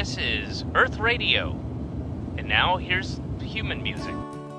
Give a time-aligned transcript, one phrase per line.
[0.00, 1.54] This is Earth Radio.
[2.38, 4.14] And now here's human music.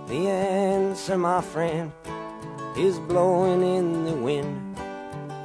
[0.08, 1.92] The answer, my friend,
[2.78, 4.78] is blowing in the wind.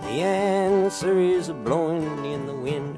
[0.03, 2.96] The answer is blowing in the wind.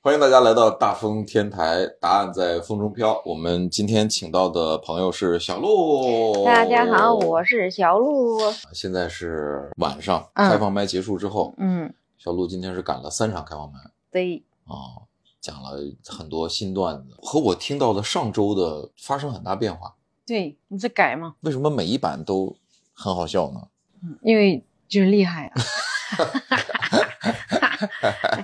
[0.00, 3.20] 欢迎大家来到大风天台，答案在风中飘。
[3.26, 6.46] 我们今天请到的朋友是小鹿。
[6.46, 8.38] 大家好，我是小鹿。
[8.72, 11.92] 现在是晚上，嗯开放麦结束之后，嗯，
[12.23, 13.79] 小鹿今天是赶了三场开放麦
[14.11, 15.71] 对，啊、讲了
[16.05, 19.95] 很多新段子，和我听到的上周的发生很大变化。
[20.23, 21.33] 对，你在改吗？
[21.39, 22.55] 为什么每一版都
[22.93, 23.67] 很好笑呢？
[24.03, 25.61] 嗯因为就是厉害啊。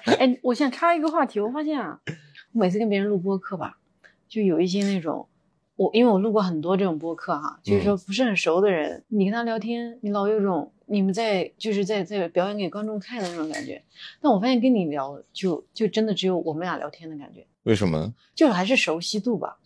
[0.17, 1.99] 哎，我想插一个话题，我发现啊，
[2.53, 3.77] 我每次跟别人录播客吧，
[4.27, 5.27] 就有一些那种，
[5.75, 13.83] 我因为我录过很多这种播客哈，就是说不是很熟的人，你跟他聊天，你老有种你们在就是在在表演给观众看的那种感觉。
[14.21, 17.45] 但我发现跟你聊，就就真的只有我们俩聊天的感觉。
[17.63, 18.13] 为什么呢？
[18.33, 19.57] 就是还是熟悉度吧。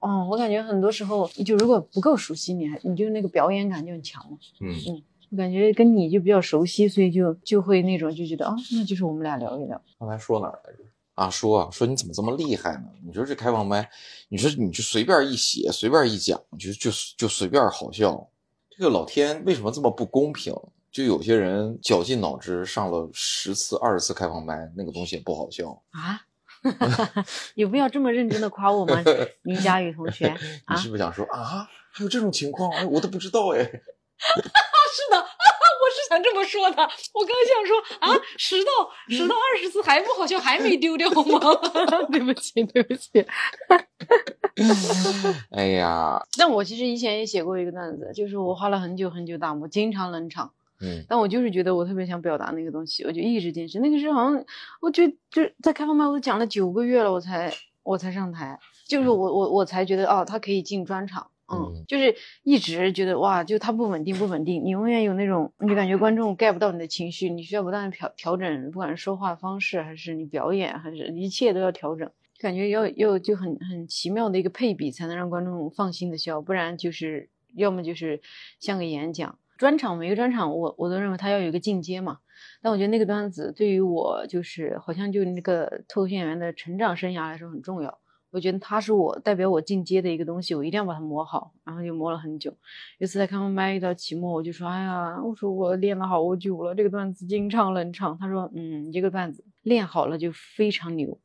[0.00, 4.36] 哦，我感觉很多时候，就如果不够熟悉，你还你就那个表演感就很强嘛。
[4.60, 9.80] 嗯，我感觉跟你就比较熟悉，所以就就会那种就觉得哦，那就是我们俩聊一聊。
[9.98, 10.84] 刚才说哪儿来着？
[11.14, 12.84] 啊，说啊，说你怎么这么厉害呢？
[13.06, 13.88] 你说这开放麦，
[14.28, 18.28] 你说你就随便一写，随便一讲，就就就随便好笑。
[18.76, 20.52] 这个老天为什么这么不公平？
[20.90, 25.82] 就有些人绞尽脑汁上了十次、二十次开放麦，那个东西也不好笑。
[25.90, 26.20] 啊，
[27.56, 29.02] 有必要这么认真的夸我吗，
[29.42, 30.28] 林佳宇同学？
[30.30, 32.70] 你啊，是不是想说啊，还有这种情况？
[32.72, 33.58] 哎，我都不知道哎。
[33.64, 35.24] 是的，我是
[36.08, 36.76] 想这么说的。
[36.76, 38.70] 我刚想说啊，十到
[39.08, 41.40] 十到二十次还不好笑，还没丢掉吗？
[42.10, 43.24] 对不起，对不起。
[45.50, 50.52] 哎呀，但我其实以前也写过一个段子，就是我花了很久很久打磨，经常冷场。
[50.80, 53.78] 嗯但我就是觉得我特别想表达那个东西，我就一直坚持。
[53.78, 54.44] 那个时候好像
[54.80, 57.52] 我觉得就是在开放麦，我都讲了九个月了，我才
[57.82, 61.28] 我才上台，就是我我我才觉得哦，他可以进专场。
[61.52, 78.20] 嗯，嗯就是一直觉得哇，就它不稳定，不稳定，你永远有那种，你就感觉观众 get 不到你的情绪，你需要不断的调调整，不管是说话方式，还是你表演，还是一切都要调整，感觉要要就很很奇妙的一个配比，才能让观众放心的笑，不然就是要么就是
[78.58, 79.38] 像个演讲。
[79.56, 82.18] 专场每个专场我我都认为它要有一个进阶嘛，
[82.60, 87.98] 但我觉得那个段子对于我就是好像就那个脱口秀演员的成长生涯来说很重要。
[88.34, 92.50] 我觉得它是我代表我进阶的一个东西，我一定要把它磨好，然后就磨了很久。
[92.98, 101.16] 有一次在开放麦遇到期末，我就说：“哎呀，我说我练了好久了，这个段子经常冷场。”他说：“嗯，你这个段子练好了就非常牛，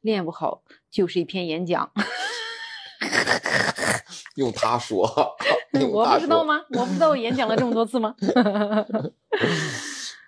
[0.00, 1.88] 练不好就是一篇演讲。
[4.34, 5.06] 用他说，
[5.92, 6.04] 我？
[6.04, 6.60] 不知道吗？
[6.70, 8.12] 我不知道我演讲了这么多次吗？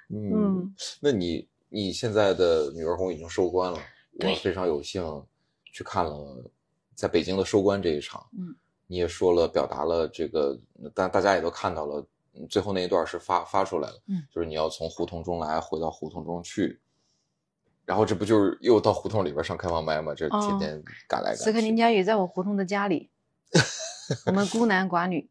[0.08, 3.78] 嗯嗯，那你你现在的女儿红已经收官了，
[4.20, 5.02] 我非常有幸
[5.72, 6.50] 去看了
[6.94, 8.26] 在北京的收官这一场。
[8.38, 8.54] 嗯，
[8.86, 10.58] 你也说了，表达了这个，
[10.94, 12.00] 但大家也都看到了，
[12.34, 16.80] 嗯最后那一段是发发出来了，嗯，就是你要从胡同中来，回到胡同中去。
[17.84, 20.14] 然后这不就是又到胡同里边上开放麦吗？
[20.14, 21.44] 这天哦天赶来赶去。
[21.44, 23.08] 此刻林佳宇在我胡同的家里，
[24.26, 25.26] 我们孤男寡女，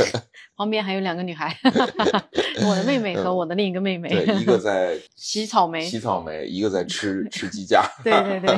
[0.56, 1.54] 旁边还有两个女孩，
[2.66, 4.08] 我的妹妹和我的另一个妹妹。
[4.08, 7.86] 对，一个在洗草莓洗草莓，一个在吃吃鸡架。
[8.02, 8.56] 对对对，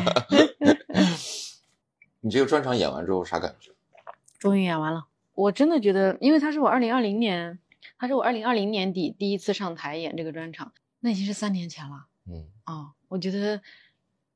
[2.20, 3.70] 你这个专场演完之后啥感觉？
[4.38, 5.06] 终于演完了。
[5.34, 7.58] 我真的觉得，因为他是我二零二零年，
[7.98, 12.06] 他是我二零二零年底第一次上台演这个专场，那已经是三年前了。
[12.26, 13.60] 嗯啊、我觉得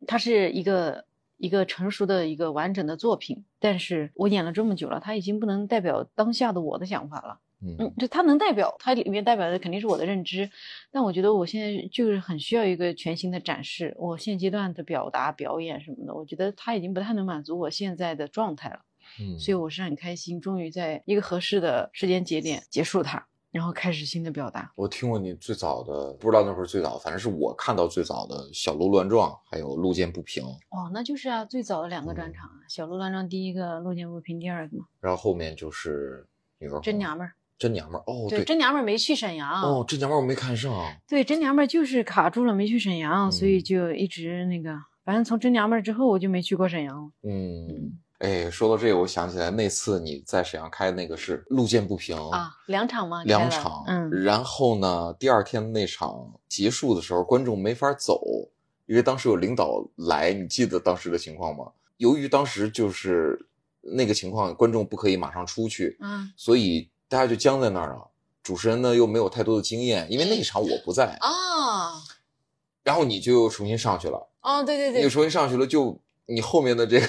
[0.07, 1.05] 它是一个
[1.37, 7.41] 一个成熟的一个完整的作品，但是我演了这么久了，它已经不能代表当下的我的想法了。
[7.65, 7.77] 嗯。
[7.79, 10.51] 嗯，就它能代表，它里面代表的肯定是我的认知，
[10.93, 18.81] 但我觉得我现在就是很需要一个全新的展示，我现阶段的表达、表演什么的，我觉得它已经不太能满足我现在的状态了，
[19.21, 24.73] 嗯，所以我是很开心，终于在一个合适的时间节点结束它，然后开始新的表达。
[24.77, 32.33] 我听过你最早的，不知道那会儿最早，反正是我看到最早的《小鹿乱撞》，还有《路见不平》，哦，那就是啊，最早的两个专嗯。
[32.33, 36.27] 场啊，小鹿乱撞第一个，路见不平第二个嘛，然后后面就是
[36.59, 37.33] 女儿真娘们儿。
[37.59, 39.63] 真娘们儿哦，对，真娘们儿没去沈阳。
[39.63, 40.73] 哦，真娘们儿我没看上，
[41.09, 47.11] 对，真娘们儿就是卡住了，没去沈阳，所以嗯就一直那个，反正从真娘们儿之后，我就没去过沈阳了。
[47.23, 53.23] 嗯，哎，说到这个，我想起来那次你在沈阳开的那个是路见不平啊，两场吗？
[53.25, 58.21] 两场，嗯，然后呢，第二天那场结束的时候，观众没法走，
[58.87, 61.67] 因为当时有领导来，你记得当时的情况吗？
[61.99, 63.39] 由于当时就是
[63.81, 68.11] 那个情况，观众不可以马上出去，嗯所以大家就僵在那儿了。
[68.43, 72.03] 主持人呢又没有太多的经验，因为那一场我不在，啊，
[72.83, 75.97] 然后你就重新上去了，哦，对对对，你重新上去了，就
[76.27, 77.07] 你后面的这个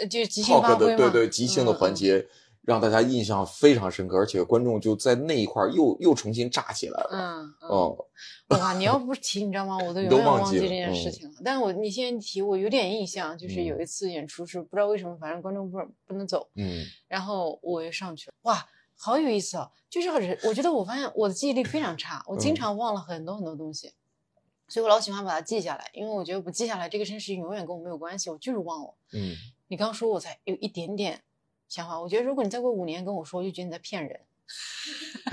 [0.00, 2.26] 呃就即 兴发挥，的对对即兴的嗯环节，
[2.62, 7.10] 让大家印象非常深刻，而且观众就在那一块儿又又重新炸起来了。
[7.12, 8.06] 嗯嗯，哦，
[8.48, 9.76] 哇，你要不提，你知道吗？
[9.78, 11.34] 我都你 永远忘记这件事嗯情了。
[11.44, 19.70] 但是我你现在提，我有点印象，就是嗯有一次演出是不知道为什么，反正观众不不能走，嗯然后我又上去了，哇，好有意思哦！
[19.90, 23.92] 就是人，我觉得我发现我的记忆力非常差，我经嗯常忘了很多很多东西，
[24.68, 28.94] 所以我老喜欢把它记下来，因为我觉得不记下来，这个事情永远跟我没有关系，我就是忘了。
[29.12, 29.34] 嗯，
[29.68, 31.22] 你刚说，我才有一点点
[31.68, 32.00] 想法。
[32.00, 34.20] 我觉得如果你再过五年跟我说，我就觉得你在骗人。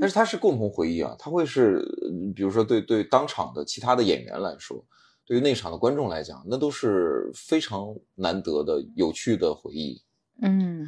[0.00, 4.84] 但是它是共同回忆啊，它会是，呃比如说对对当场的其他的演员来说，
[5.24, 10.00] 对于那场的观众来讲，那都是非常难得的、有趣的回忆。
[10.40, 10.86] 嗯，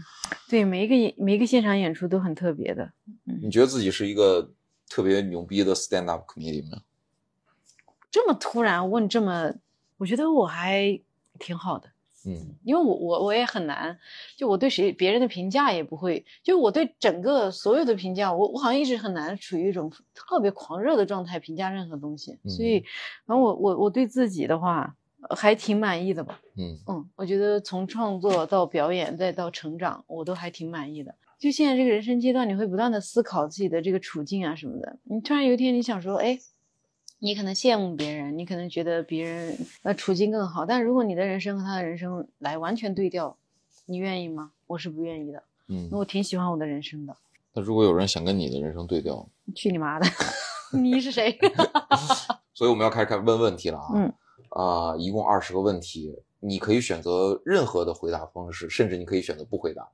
[0.48, 2.92] 对，每一个演每一个现场演出都很特别的。
[3.26, 4.52] 嗯你觉得自己是一个
[4.88, 6.82] 特别牛逼的 stand up comedian 吗？
[8.10, 9.52] 这么突然问这么，
[9.98, 11.00] 我觉得我还
[11.38, 11.88] 挺好的。
[12.26, 13.98] 嗯因为我我我也很难，
[14.36, 22.80] 就我对谁别人的评价也不会，就我对整个所有的评价，我我好像一直很难处于一种特别狂热的状态评价任何东西，所以
[23.24, 24.94] 反正我我我对自己的话呃
[25.36, 31.14] 还挺满意的吧，嗯嗯，我觉得从创作到表演再到成长，我都还挺满意的。
[31.38, 36.38] 就现在这个人生阶段，你会不断的思考自己的这个处境啊什么的，你突然有一天你想说，哎。
[37.22, 43.36] 你可能羡慕别人，你可能觉得别人呃处境更好，但如果你的人生和他的人生来完全对调，
[43.84, 44.52] 你愿意吗？
[44.66, 45.42] 我是不愿意的。
[45.68, 45.98] 嗯那。
[45.98, 47.14] 我挺喜欢我的人生的。
[47.52, 50.06] 那如果有人想跟你的人生对调，去你妈的！
[50.72, 51.38] 你是谁？
[52.54, 53.88] 所以我们要开始开始问问题了啊。
[53.96, 54.10] 嗯。
[54.50, 59.86] 啊、一共二十个问题，你可以选择任何的回答方式，甚至你可以选择不回答。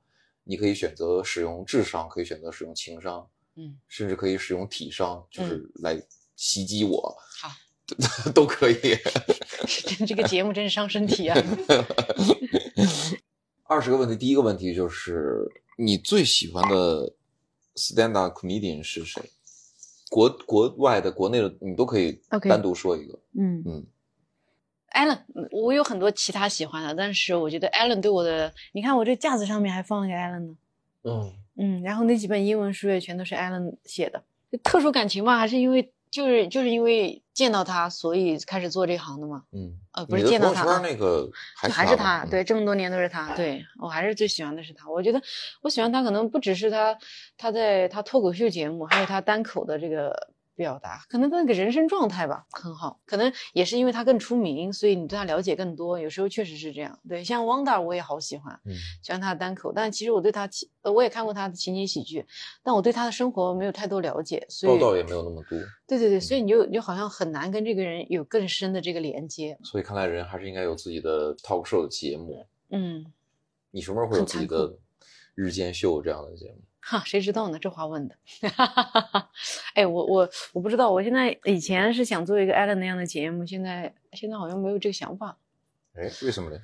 [0.43, 6.01] 你可以选择使用智商，可以选择使用情商，嗯，甚至可以使用体商，就是来
[6.37, 7.49] 袭击我，好，
[8.33, 8.79] 都可以。
[9.97, 11.37] 这 这个节目真是伤身体啊！
[13.67, 15.45] 二十个问题，第一个问题就是
[15.77, 17.13] 你最喜欢的
[17.75, 19.21] stand up comedian 是谁？
[20.09, 23.19] 国国外的、国内的，你都可以单独说一个。
[23.37, 23.85] 嗯嗯
[24.93, 25.19] ，Allen，
[25.51, 30.55] 我有很多其他喜欢的，但是我觉得 Allen 对我的，你看我这架子上面还放了个 Allen 呢。
[31.03, 34.23] 嗯嗯，然后那几本英文书也全都是 Allen 写的。
[34.51, 39.43] 就特殊感情嘛，还是因为就是就是因为见到他，所以开始做这行的嘛。
[39.51, 44.89] 嗯，呃，不是见到他那个还还是他，嗯对，这么多年都是他，对我还是最喜欢的是他。
[44.89, 45.21] 我觉得
[45.61, 46.97] 我喜欢他，可能不只是他
[47.37, 55.97] 他在他脱口秀节目，还有他单口的这个表达，可能他那个人生状态吧很好，可能也是因为他更出名，所以你对他了解更多。
[55.97, 62.25] 有时候确实是这样，对，像 Wanda 我也好喜欢，嗯喜欢他的单口，但其实我对他情，呃，我也看过他的情景喜剧，
[62.63, 65.57] 但我对他的生活没有太多了解，所以报道也没有那么多，
[65.87, 72.45] 对对对，所以你就你就好像很难跟这个人有更深的这个连接，所以看来人还是应该有自己的 talk show 的节目。
[72.71, 73.05] 嗯。
[73.69, 74.73] 你什么时候会有自己的
[75.35, 76.61] 日间秀这样的节目？
[76.89, 77.59] 哈，谁知道呢？
[77.59, 78.15] 这话问的。
[79.75, 85.37] 哎，我我我不知道，我现在以前是想做一个艾伦那样的节目，现在现在好像没有这个想法。
[85.95, 86.57] 哎，为什么呢？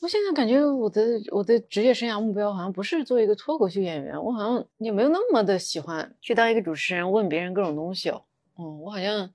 [0.00, 8.22] 我现在感觉我的我的职业生涯目标好像不是做一个脱口秀演员，我好像也没有那么的喜欢去当一个主持人，问别人各种东西哦。
[8.58, 9.30] 嗯，我好像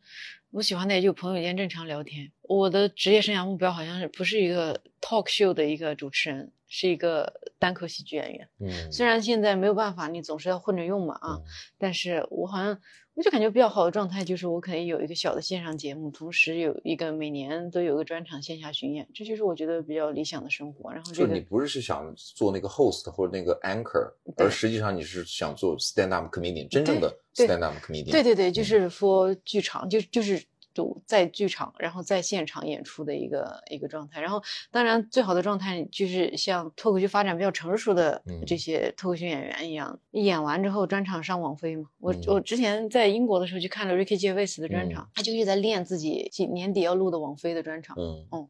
[0.51, 2.31] 我喜欢的也就朋友间正常聊天。
[2.43, 8.47] 我的职业生涯目标好像是不是一个 talk show 的一个主持人，是一个单口喜剧演员。
[8.59, 11.43] 嗯，虽然现在没有办法，你总是要混着用嘛啊，嗯
[11.77, 12.79] 但是我好像
[13.15, 20.93] 我就感觉比较好的状态就是我可以有一个小的线上节目，同时有一个每年都有个专场线下巡演，这就是我觉得比较理想的生活。
[20.93, 28.11] 然后这个就你不是是想做那个 host 或者那个 anchor，而实际上你是想做 stand up comedian，真正的 stand up comedian。
[28.11, 30.41] 对对对，就是 for 剧场，就就是
[30.73, 34.21] 就在剧场，然后在现场演出的一个一个状态。
[34.21, 41.89] 然后当然最好的状态就是像脱口秀发展比较成熟的嗯这些脱口秀演员一样，演完之后专场上网飞嘛。
[41.99, 47.95] 我嗯我之前在英国的时候就看了 Ricky Gervais 的专嗯场，他就一直在练自己今年底要录的网飞的专场。
[47.99, 48.47] 嗯，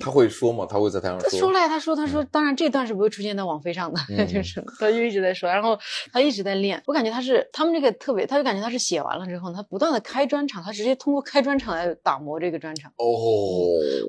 [0.00, 0.66] 他会说吗？
[0.68, 5.78] 他会在台上他说了呀，他说他说，当然这段是不会出现在网飞上的，嗯就是他就一直在说，然后
[6.12, 6.82] 他一直在练。
[6.86, 12.90] 我感觉他是他们这个特别，他就感觉他是写完了之后，他不断的开专场，他直接通过开专场来打磨这个专场。
[12.96, 13.06] 哦，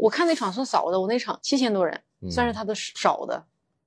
[0.02, 3.44] 我看那场算少的，我那场七千多人，嗯算是他的少的，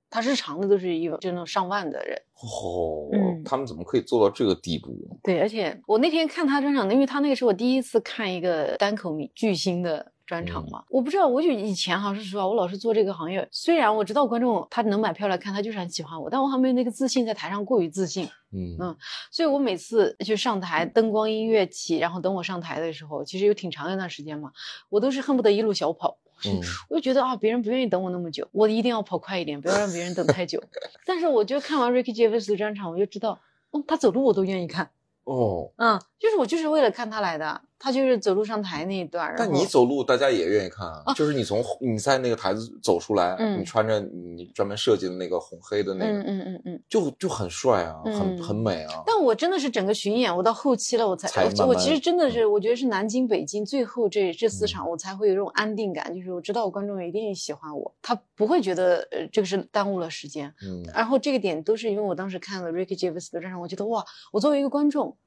[0.09, 2.21] 他日常的都是一就那种上万的人。
[2.41, 4.89] 哦，嗯他们怎么可以做到这个地步？
[5.23, 10.83] 对，而且我那天看他专场，因为他那个是我第一次看一个单口迷巨星的专场嗯嘛。
[10.89, 18.25] 我不知道，我就以前哈，说实话，我老是做这个行业，虽然我知道观众他能买票来看，他就是很喜欢我，但我还没有那个自信在台上过于自信。
[18.53, 18.95] 嗯嗯
[19.29, 24.51] 所以我每次就上台，灯光音乐起，然后等我上台的时候，其实有挺长一段时间嘛，
[24.89, 26.17] 我都是恨不得一路小跑。
[26.45, 26.59] 嗯
[26.89, 30.63] 我就觉得啊，别人不愿意等我那么久，我一定要跑快一点，不要让别人等太久。
[31.05, 33.39] 但是我就看完 Ricky Gervais 的专场，我就知道，
[33.73, 34.89] 嗯，他走路我都愿意看，
[35.23, 39.33] 哦，嗯，就是我就是为了看他来的，他就是走路上台那一段。
[39.35, 49.01] 但你走路大家也愿意看啊，就是你从你在那个台子走出来，嗯你穿着你专门设计的那个红黑的那嗯个，嗯嗯嗯，就就很帅啊，很嗯很美啊。
[49.07, 60.53] 但我真的是整个巡演，我到后期了，我才我才我其实真的是，我觉得是南京、北京最后这这四嗯场，我才会有这种安定感，就是我知道观众一定喜欢我，他不会觉得呃这个是耽误了时间。
[60.63, 65.17] 嗯然后这个点都是因为我当时看了 Ricky Gervais 的专场，我觉得哇，我作为一个观众，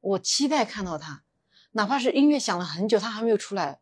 [0.00, 1.22] 我期待看到他，
[1.74, 3.78] 哪怕是音乐响了很久，他还没有出来，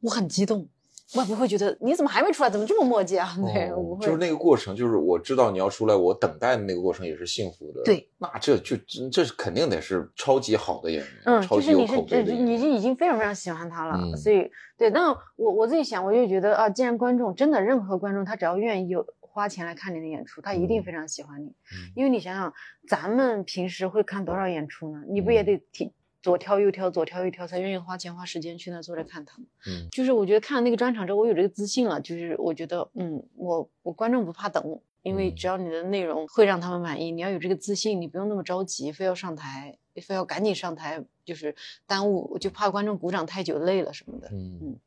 [0.00, 0.68] 我很激动，
[1.14, 3.34] 我也不会觉得你怎么还没出来，怎么这么磨叽啊？
[3.52, 4.04] 对，我不会。
[4.04, 7.82] 哦就是那个过程，就是我知道你要出来，我等待的那个过程也是幸福的。
[7.84, 12.34] 对，那这就这这是肯定得是超级好的演员，嗯，超级有就是你是。
[12.36, 14.90] 你是已经非常非常喜欢他了，嗯所以对。
[14.90, 15.04] 但
[15.36, 21.46] 我我自己想，我就觉得啊，既然观众真的任何观众，他只要愿意有花钱来看你的演出，他一定嗯非常喜欢你。
[21.46, 22.52] 嗯因为你想想，
[22.86, 25.02] 咱们平时会看多少演出呢？
[25.08, 25.90] 你不也嗯得挺
[26.24, 29.46] 左挑右挑，左挑右挑，才愿意花钱花时间去那坐着看他们？
[29.66, 41.54] 嗯就是我觉得看了那个专场之后，我有这个自信了，就是我觉得，嗯，我我观众不怕等，因为嗯只要你的内容会让他们满意，你要有这个自信，你不用那么着急，非要上台，非要赶紧上台，就是
[41.86, 44.30] 耽误，我就怕观众鼓掌太久累了什么的。
[44.32, 44.78] 嗯，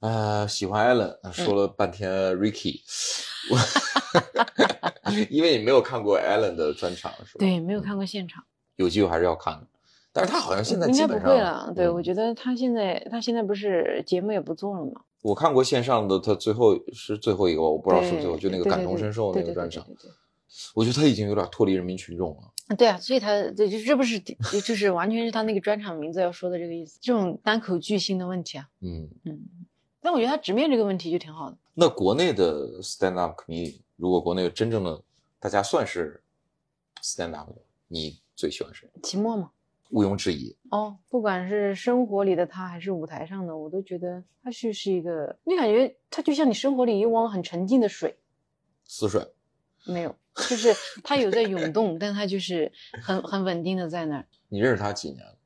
[0.00, 2.82] 呃，喜欢 Allen，呃说了半天 Ricky，
[3.50, 3.58] 我
[5.30, 7.38] 因为你没有看过 Allen 的专场是吧？
[7.38, 8.44] 对，没有看过现场，
[8.76, 9.66] 有机会还是要看的。
[10.14, 11.72] 但是他好像现在应该不基本上会了。
[11.74, 15.00] 对，嗯我觉得他现在他现在不是节目也不做了吗？
[15.22, 19.84] 我看过线上的，他最后是最后一个，我不知道是不是最后，就那个感同身受那个专场，
[20.74, 22.42] 我觉得他已经有点脱离人民群众了。
[22.68, 29.38] 啊对啊，所以他这，不是就是完全是他那个专场名字要说的这个意思，这种单口巨星的问题啊，嗯，嗯，
[30.00, 31.56] 但我觉得他直面这个问题就挺好的。
[31.74, 35.02] 那国内的 stand up comedy，如果国内真正的
[35.38, 36.22] 大家算是
[37.02, 37.50] stand up，
[37.88, 38.88] 你最喜欢谁？
[39.02, 39.50] 期末嘛，
[39.94, 40.56] 毋庸置疑。
[40.70, 48.18] 哦，不管是生活里的他，还是舞台上的，我都觉得他是是一个，你感觉他就像你生活里一汪很沉静的水，
[48.84, 49.24] 死水，
[49.86, 50.74] 没有，就是
[51.04, 54.26] 他有在涌动，但他就是很很稳定的在那儿。
[54.48, 55.38] 你认识他几年了？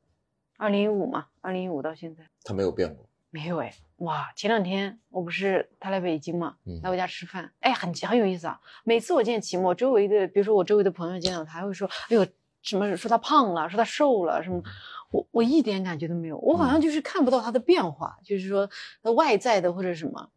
[0.56, 3.06] 二零一五嘛，二零一五到现在他没有变过。
[3.30, 8.58] 没有哎，哇，前两天我不是他来北京嘛，嗯来我家吃饭，哎，很很有意思啊。
[8.84, 12.26] 每次我见齐墨，周围的比如说我周围的朋友见到他，还会说，哎呦，
[12.68, 14.62] 什么说他胖了，说他瘦了，什么，
[15.10, 18.68] 我我一点感觉都没有，我好像就是看不到他的变化，就是说
[19.02, 20.30] 他外在的或者什么。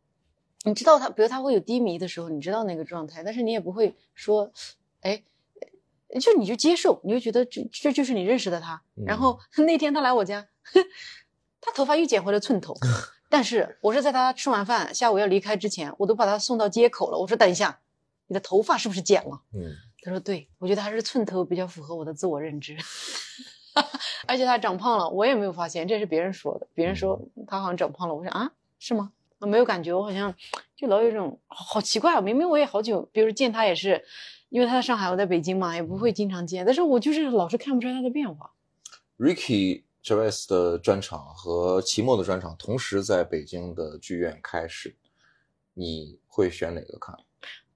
[0.64, 4.52] 你知道他，比如他会有低迷的时候，你知道那个状态，但是你也不会说，
[5.02, 5.24] 哎，
[6.20, 8.80] 就你就接受，你就觉得这这就是你认识的他。
[9.06, 10.48] 然后 那天他来我家，
[11.60, 12.76] 他头发又剪回了寸头，
[13.28, 17.18] 但是我是在他吃完饭下午要离开之前，我都把他送到街口了。
[17.18, 17.80] 我说等一下，
[18.28, 19.42] 你的头发是不是剪了？
[19.56, 22.78] 嗯，他说对，我觉得还是寸头比较符合我的自我认知。
[24.28, 26.68] 而且他长胖了，我也没有发现，这是别人说的。
[26.74, 29.12] 别人说他好像长胖了，我说啊，是吗？
[29.40, 30.34] 我没有感觉，我好像
[30.76, 32.22] 就老有一种好好奇怪啊！
[32.22, 34.04] 明明我也好久，比如见他也是，
[34.50, 38.52] 因为他在上海，我在北京嘛，也不会经常见，但是我就是老是看不出来他的变化。
[39.18, 44.96] Ricky Gervais 的专场和齐墨的专场同时在北京的剧院开始，
[45.74, 47.16] 你会选哪个看？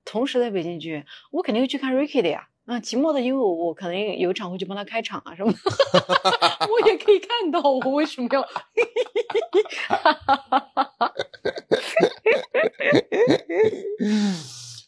[0.05, 2.47] 同时在北京剧院，我肯定会去看 Ricky 的呀。
[2.65, 5.59] 啊，期末的，因为我我可能有一场会去帮他开场啊什么的，
[6.71, 8.41] 我也可以看到，我为什么要？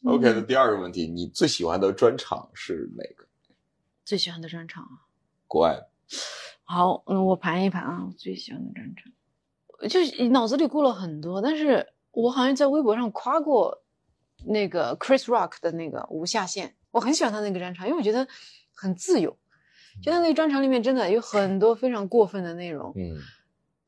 [0.05, 3.27] OK 那第二个问题，你最喜欢的专场是哪个？
[4.03, 5.05] 最喜欢的专场啊？
[5.45, 5.87] 国外的？
[6.65, 9.11] 好，嗯，我盘一盘啊，我最喜欢的专场，
[9.87, 13.83] 就是脑子里过了很多，但是我好像在微博上夸过
[14.45, 18.27] 那个 Chris Rock 的那个无下限，我很喜欢他那个专场，因为我觉得
[18.73, 19.35] 很自由，
[20.01, 23.17] 就他那个专场里面真的有很多非常过分的内容，嗯。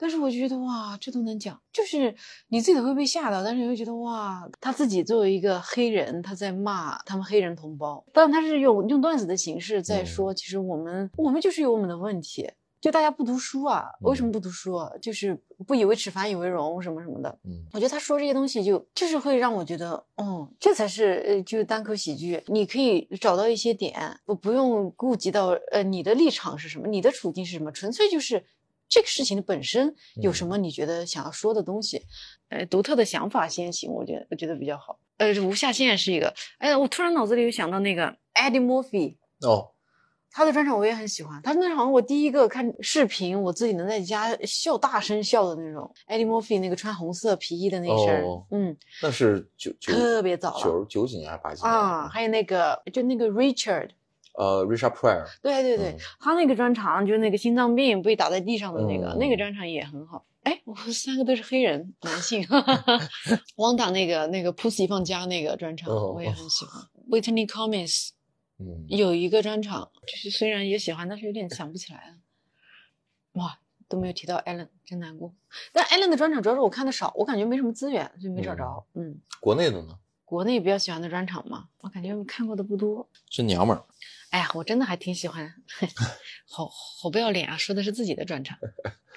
[0.01, 2.15] 但是我觉得哇，这都能讲，就是
[2.47, 12.49] 你自己会被吓到，但是你会觉得哇，他自己作为一个黑人，他在骂他们黑人同胞，当然他是用用段子的形式在说，其实我们我们就是有我们的问题，
[12.81, 14.89] 就大家不读书啊，为什么不读书啊？
[15.01, 17.39] 就是不以为耻，反以为荣，什么什么的。
[17.43, 28.43] 嗯我觉得他说这些东西就就是会让我觉得，哦，这才是呃，就是单口喜剧，你可以找到一些点，我不用顾及到呃你的立场是什么，你的处境是什么，纯粹就是
[28.87, 32.01] 这个事情的本身有什嗯么你觉得想要说的东西，
[32.47, 34.99] 呃，独特的想法先行，我觉得我觉得比较好。
[35.17, 39.71] 呃，无下限是一个，哎，我突然脑子里有想到那个 Eddie Murphy，哦，
[40.39, 45.93] 他的专场我也很喜欢，他那好像我第一个看视频，我自己能在家笑大声笑的那种。
[46.07, 53.89] Eddie Murphy 那个穿红色皮衣的那一身，哦嗯，那是九九特别早了九九几年还是八几年啊，还有那个就那个 Richard，
[54.37, 60.25] 呃，Richard Pryor，对对对，嗯他那个专场就是那个心脏病被打在地上的那个，嗯那个专场也很好。
[60.43, 62.47] 哎，我们三个都是黑人男性，
[63.57, 66.81] 汪达那个那个 Pussy 放家那个专场哦我也很喜欢。
[67.11, 68.11] Whitney Cummings
[68.59, 72.15] 嗯，有一个专场，就是虽然也喜欢，但是有点想不起来了。
[73.33, 75.33] 哇，都没有提到 Allen，真难过。
[75.71, 78.85] 但 Allen 的专场主要是我看的少，我感觉没什么资源，所以没找着。
[78.95, 79.97] 嗯，国内的呢？
[80.25, 83.09] 国内比较喜欢的专场嘛，我感觉看过的不多。
[83.29, 83.83] 真娘们儿，
[84.29, 85.51] 哎呀，我真的还挺喜欢，
[86.47, 87.57] 好好不要脸啊！
[87.57, 88.57] 说的是自己的专场，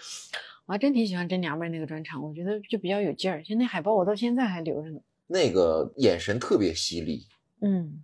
[0.64, 3.42] 我还真挺喜欢真娘们儿那个专场，我觉得就比较有劲儿。
[3.42, 5.00] 就那海报我到现在还留着呢。
[5.26, 7.26] 那个眼神特别犀利，
[7.60, 8.02] 嗯，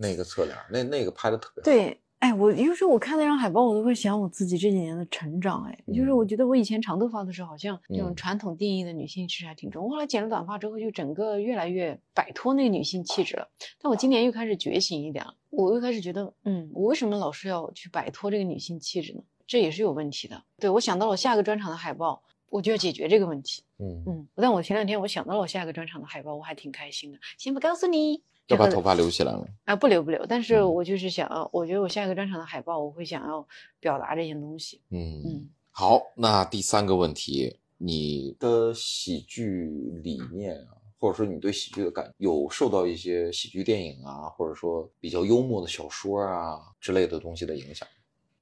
[0.00, 1.64] 那个侧脸，那那个拍的特别好。
[1.64, 5.62] 对，哎，我有时候我看那张海报，我都会想我自己这几年的成长。
[5.64, 9.84] 哎，就是我觉得我以前长头发的时候，好像这种嗯传统定义的女性气质还挺重。
[9.84, 13.46] 我后来剪了短发之后，就整个越来越摆脱那个女性气质了。
[13.80, 19.22] 但我今年又开始觉醒一点了，我又开始觉得，嗯，我为什么老是要去摆脱这个女性气质呢？
[19.46, 20.42] 这也是有问题的。
[20.58, 23.64] 对我想到了我下个专场的海报，我就要解决这个问题。
[23.78, 27.18] 嗯，嗯，但我前两天我想到了我下个专场的海报，我还挺开心的。
[27.36, 29.46] 先不告诉你，这个要把头发留起来了。
[29.64, 33.46] 啊，不留不留，但是嗯我就是想要，我觉得我下一个专场的海报，我会想要
[33.78, 34.80] 表达这些东西。
[34.90, 39.70] 嗯嗯，好，那第三个问题，你的喜剧
[40.02, 47.88] 理念啊，或者说你对喜剧的感，有受到一些喜剧电影啊，或者说比较幽默的小说啊之类的东西的影响？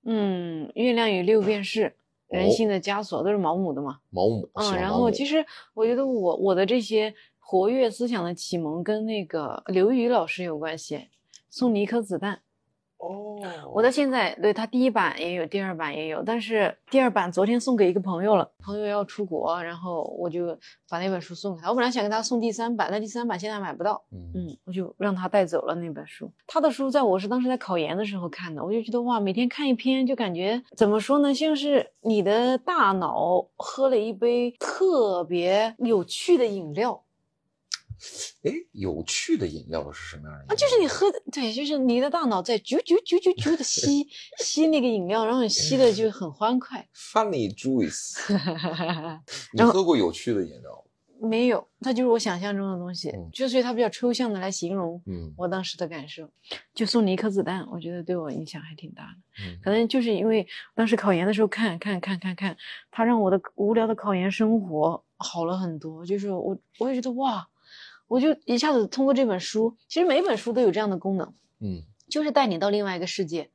[0.04, 1.94] 嗯，月亮与六便士、
[2.28, 3.98] 人哦性的枷锁都是毛姆的嘛。
[4.08, 7.14] 毛姆，嗯，然后其实我觉得我我的这些
[7.50, 11.08] 活跃思想的启蒙跟那个刘宇老师有关系，
[11.48, 12.40] 送你一颗子弹。
[12.98, 13.40] 哦，
[13.72, 20.54] 我到现在对他第一版也有，第二版也有，但是第二版昨天送给一个朋友了，朋友要出国，然后我就
[20.90, 21.70] 把那本书送给他。
[21.70, 26.30] 我本来想给他送第三版，但第三版现在买不到，嗯嗯，我就让他带走了那本书。
[26.46, 37.02] 他的书在我是当时在考研的时候看的，我就觉得哇，每天看一篇，就感觉怎么说呢，像是你的大脑喝了一杯特别有趣的饮料。
[38.44, 40.54] 哎，有趣的饮料是什么样的？
[40.54, 44.06] 啊，就是你喝的，对，就是你的大脑在啾啾啾啾啾的吸
[44.38, 46.88] 吸那个饮料，然后你吸的就很欢快。
[46.94, 48.18] Funny Juice。
[49.52, 50.84] 你喝过有趣的饮料？
[51.20, 56.30] 没有，它就是我想象中的东西，嗯就所以它比较抽象的来形容嗯我当时的感受。
[56.72, 59.44] 就送你一颗子弹，我觉得对我影响还挺大的。
[59.44, 62.56] 嗯可能就是因为当时考研的时候看看看看看，
[62.92, 66.06] 它让我的无聊的考研生活好了很多。
[66.06, 67.48] 就是我我也觉得哇，
[68.08, 71.32] 我就一下子通过这本书，其实每本书都有这样的功能。
[71.60, 73.50] 嗯就是带你到另外一个世界，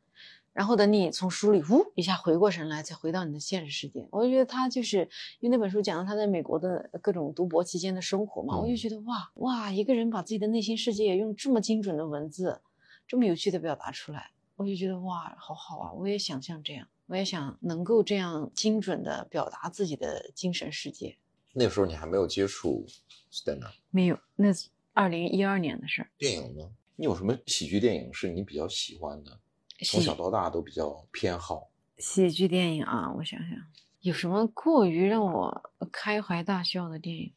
[0.51, 4.07] 然后等你从书里呜一下回过神来，再回到你的现实世界。
[4.11, 12.61] 我就觉得他就是因为那本书讲了他在美国的各种读博期间的生活嘛，嗯我就觉得哇哇，一个人把自己的内心世界用这么精准的文字，
[13.07, 15.91] 这么有趣的表达出来，我就觉得哇，好好啊！
[15.93, 21.17] 我也想像这样，我也想能够这样精准的表达自己的精神世界。
[21.53, 22.85] 那时候你还没有接触
[23.31, 26.09] stand up 没有，那是二零一二年的事儿。
[26.17, 26.69] 电影呢？
[26.95, 29.39] 你有什么喜剧电影是你比较喜欢的？
[29.85, 31.69] 从小到大都比较偏好。
[31.97, 33.57] 喜剧电影啊，我想想，
[34.01, 37.33] 有什么过于让我开怀大笑的电影？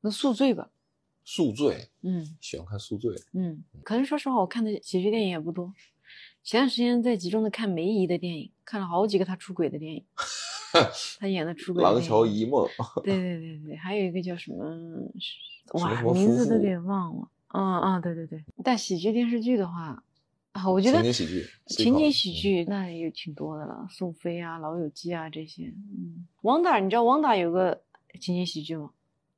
[0.00, 0.70] 那《宿醉》吧，
[1.24, 3.14] 宿醉，嗯喜欢看宿醉。
[3.32, 5.72] 嗯，可能说实话，我看的喜剧电影也不多。
[6.42, 10.04] 前段时间在集中的看梅姨的电影，看了好几个她出轨的电影，
[11.20, 12.00] 她演的出轨廊。
[12.00, 12.66] 桥遗梦，
[13.04, 14.64] 对对对对，还有一个叫什么？
[15.74, 17.28] 哇名字都给忘了。
[17.54, 18.44] 嗯嗯，对对对。
[18.64, 20.02] 但喜剧电视剧的话，
[20.52, 25.64] 啊，我觉得情景喜剧情景喜剧那也挺多的了，宋飞啊、老友记啊这些。
[25.66, 27.82] 嗯，汪达，你知道汪达有个
[28.20, 28.90] 情景喜剧吗？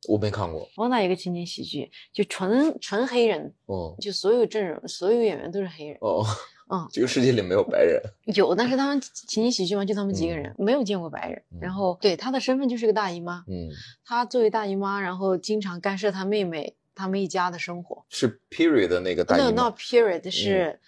[0.08, 0.68] 我没看过。
[0.76, 5.96] 汪达有个情景喜剧，就纯纯黑人，哦就所有阵容、所有演员都是黑人。
[6.00, 6.22] 哦，
[6.70, 8.00] 嗯，这个世界里没有白人。
[8.34, 11.42] 有，但是他们情景喜剧嘛，就他们几个人，没有见过白人。
[11.52, 13.68] 嗯然后对他的身份就是个大姨妈，嗯，
[14.04, 18.04] 她作为大姨妈，然后经常干涉她妹妹他们一家的生活。
[18.10, 20.78] 是 period 的那个大姨妈 no 姨 not 妈 period 是、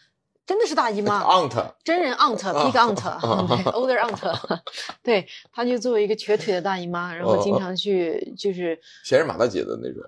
[0.47, 1.23] 真的是大姨妈。
[1.23, 1.75] aunt。
[1.85, 3.21] 真人 aunt、big aunt、啊
[5.03, 10.03] 对她 就作为一个瘸腿的大姨妈，然后经哦常去就是闲人马大姐的那种。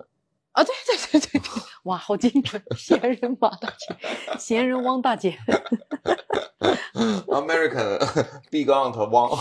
[0.51, 1.49] 啊，对对对对对，
[1.83, 3.95] 哇，好精准，闲人马大姐，
[4.37, 5.37] 闲人汪大姐，
[7.27, 7.97] American
[8.49, 9.29] big aunt 汪。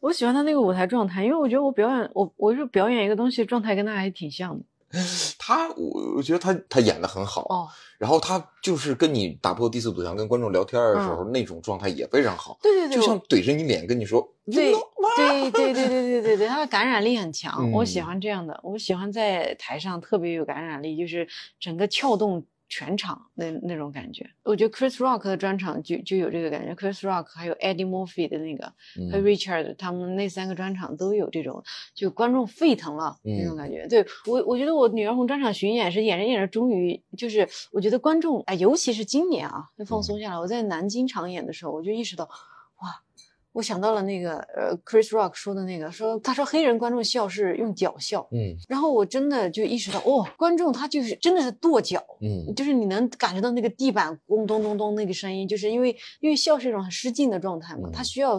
[0.00, 4.64] 我喜欢他那个舞台状态，因为我觉得我表演，我我是表演一个东西状态跟他还挺像的。
[5.38, 7.68] 他，我我觉得他他演的很好，哦，
[8.02, 15.16] 然后他就是跟你打破第四堵墙，跟观众聊天的时候、那种状态也非常好，对对对，就像怼着你脸跟你说，对 "You know what？
[15.16, 21.28] 对对对对对对对，他的感染力很强，嗯我喜欢这样的，我喜欢在台上特别有感染力，就是
[21.60, 24.26] 整个撬动全场那那种感觉。
[24.44, 28.64] 我觉得 Chris Rock 的专场就就有这个感觉，Chris Rock 还有 Eddie Murphy 的那个，
[29.10, 31.62] 还有嗯 Richard 他们那三个专场都有这种，
[31.94, 33.86] 就观众沸腾了那种嗯感觉。
[33.88, 40.38] 对我，我觉得我女儿红专场巡演是演着演着，终于就是我觉得观众哎，尤其是今年啊，就放松下来。
[40.38, 42.30] 我在南京场演的时候，我就意识到，哇，
[43.52, 52.02] 我想到了那个呃 Chris Rock 说的那个，说他说黑人观众笑是用脚笑，嗯然后我真的就意识到，哦，观众他就是真的是跺脚。
[52.20, 58.38] 嗯就是你能感觉到那个地板咚咚咚咚那个声音，就是因为因为笑是一种很失禁的状态嘛，嗯他需要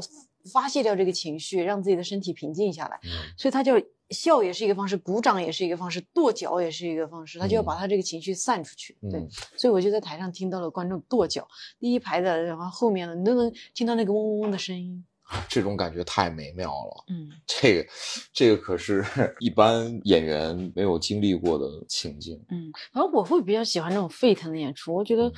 [0.52, 8.98] 发泄掉这个情绪，让自己的身体平静下来，嗯所以他就笑也是一个方式，鼓掌也是一个方式，跺脚也是一个方式，他就要把他这个情绪散出去。
[9.10, 9.28] 对嗯，
[9.58, 11.48] 所以我就在台上听到了观众跺脚，
[11.80, 15.04] 第一排的，然后后面的，你都能听到那个嗡嗡嗡的声音。
[15.48, 17.06] 这种感觉太美妙了。
[17.08, 17.90] 嗯， 这个，
[18.34, 19.04] 这个可是
[19.40, 22.40] 一般演员没有经历过的情境。
[22.50, 25.32] 嗯，然后我会比较喜欢这种沸腾的演出，我觉得，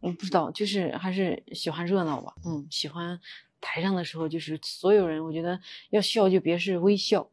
[0.00, 3.18] 嗯，不知道，就是还是喜欢热闹吧，嗯，喜欢
[3.62, 7.26] 台上的时候，就是所有人，我觉得要笑就别是微笑，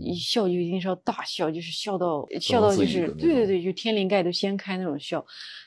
[0.00, 5.24] 一嗯笑就一定是要大笑，就是笑到笑到就是对对对，就天灵盖都掀开那种笑，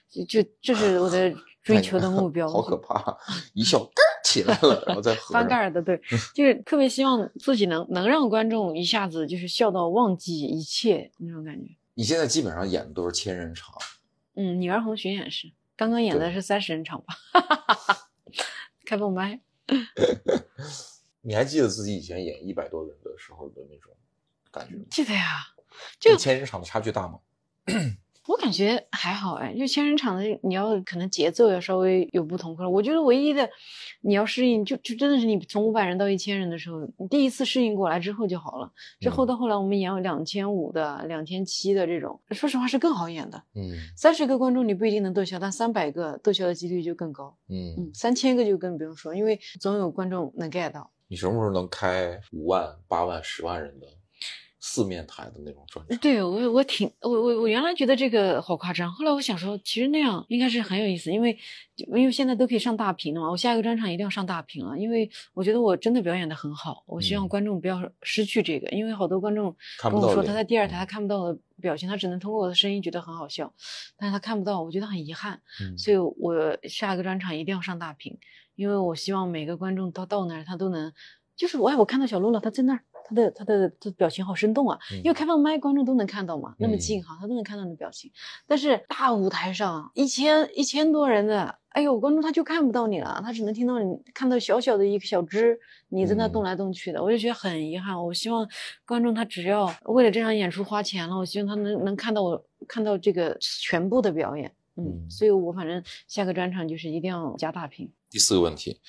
[0.09, 2.49] 就就这是我的追求的 目标。
[2.49, 3.17] 好可怕！
[3.53, 3.91] 一笑咯
[4.25, 5.15] 起来了，然后再。
[5.31, 6.01] 翻盖儿的，对，
[6.35, 11.69] 就是特别希望自己能能让观众一下子就是笑到忘记一切那种感觉。
[11.93, 13.73] 你现在基本上演的都是千人场，
[14.35, 17.15] 嗯，女儿红巡演是刚刚演的是三十人场吧，
[18.85, 19.39] 开放麦。
[21.21, 23.91] 你还记得自己以前演一百多人的时候的那种
[24.51, 24.85] 感觉吗？
[24.89, 25.47] 记得呀，
[25.99, 27.19] 就跟千人场的差距大吗？
[28.27, 33.49] 我感觉还好哎，就千人场的你要可能节奏要稍微有不同，可能我觉得唯一的
[34.01, 38.71] 你要适应，就就真的是你从五百人到一千人的时候，你第一次适应过来之后就好了。
[38.99, 43.41] 之后嗯到后来我们演有两千五的、两千七的这种，说实话是更好演的。
[43.55, 47.35] 嗯三十个观众你不一定能逗笑，但三百个逗笑的几率就更高。
[47.49, 50.91] 嗯嗯，，三千个就更不用说，因为总有观众能 get 到。
[51.07, 53.87] 你什么时候能开五万、八万、十万人的
[54.69, 55.97] 四面台的那种专场？
[55.99, 61.37] 对我，我挺我我我原来觉得这个好夸张，后来我想说，其实那样应该是很有意思，因为
[61.75, 73.53] 因为现在都可以上大屏了嘛，我下一个专场一定要上大屏了，因为我觉得我真的表演的很好，我希望嗯观众不要失去这个，因为好多观众跟我说他在第二台嗯他看不到我的表情，他只能通过我的声音觉得很好笑，
[73.97, 78.17] 但是他看不到，我觉得很遗憾，嗯所以我下一个专场一定要上大屏，
[78.55, 80.91] 因为我希望每个观众到到那儿他都能，
[81.37, 82.81] 就是我哎我看到小鹿了，他在那儿。
[83.07, 88.11] 他的他的他的表情好生动啊，因为开放麦观众都能看到嘛，那么近嗯哈，他都能看到你的表情。
[88.45, 97.95] 但是大舞台上一千一千多人的，哎呦，观众他就看不到你了，他只能听到你看到小小的一个小枝，你在那动嗯来动去的，我就觉得很遗憾。
[98.03, 98.47] 我希望
[98.85, 104.51] 观众他只要为了这场演出花钱了，我希望他能能看到我看到这个全部的表演。
[104.75, 108.79] 嗯，嗯所以我反正下个专场就是一定要加大屏，第四个问题，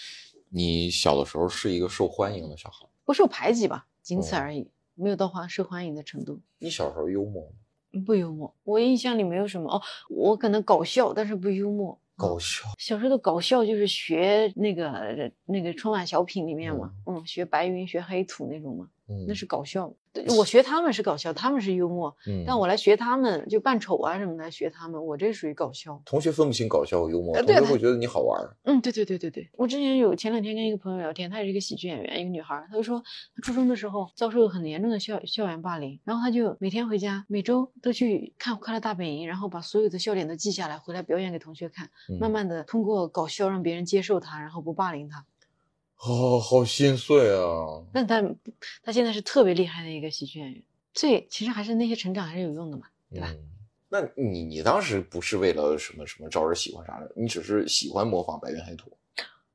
[0.51, 2.87] 你小的时候是一个受欢迎的小孩？
[3.05, 6.40] 不受排挤吧，仅此哦而已，没有到欢受欢迎的程度。
[6.61, 8.01] 你小时候幽默吗？
[8.07, 12.01] 不幽默，我印象里没有什么哦，我可能搞笑，但是不幽默。
[12.16, 19.92] 搞笑，小时候的搞笑就是学那个那个春晚小品里面嘛，嗯，学白云学黑土那种嘛，嗯，那是搞笑。
[20.23, 26.01] 对我学他们是搞笑，他们是幽默，嗯，但我来学他们就扮丑啊什么的学他们，我这属于搞笑。
[26.05, 28.57] 同学分不清搞笑和幽默，同学会觉得你好玩儿。
[28.65, 33.03] 嗯，对对对对对，我之前有前两天跟一个朋友聊天，她也是一个喜剧演员，一个女孩儿，她就说
[33.35, 45.25] 她初中的时候遭受很严重的校校园霸凌，然后她就每天回家，每周都去看《快乐大本营》，然后把所有的笑点都记下来，回来表演给同学看，嗯慢慢的通过搞笑让别人接受她，然后不霸凌她。
[46.07, 47.83] 哦，好心碎啊！
[47.93, 48.23] 但他
[48.83, 50.63] 他现在是特别厉害的一个喜剧演员，
[50.95, 53.29] 所以其实还是那些成长还是有用的嘛，对吧？
[53.33, 53.39] 嗯，
[53.89, 58.93] 那你你当时不是为了什么什么招人喜欢啥的，你只是喜欢模仿白云黑土。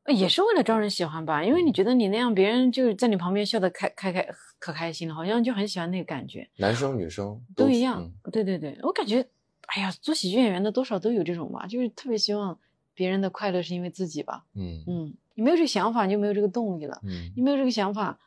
[0.08, 4.27] 也是为了招人喜欢吧，因为你觉得你那样，别人就是在你旁边笑得开开开
[4.60, 6.45] 可开心了，好像就很喜欢那个感觉。
[6.58, 8.03] 男生女生都一样。
[8.03, 9.25] 嗯对对对，我感觉，
[9.67, 12.60] 哎呀，做喜剧演员的多少都有这种吧，就是特别希望
[12.93, 14.43] 别人的快乐是因为自己吧。
[14.56, 16.99] 嗯嗯，你没有这个想法，你就没有这个动力了。
[17.03, 18.19] 嗯，你没有这个想法，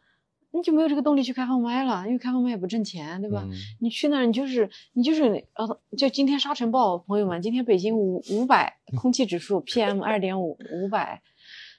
[0.53, 3.43] 你就没有这个动力去开放麦了，因为开放麦也不挣钱，对吧？
[3.47, 11.21] 嗯你去那儿，你就是你就是呃，就今天沙尘暴，朋友们，今天北京五五百 空气指数 PM 二点五五百，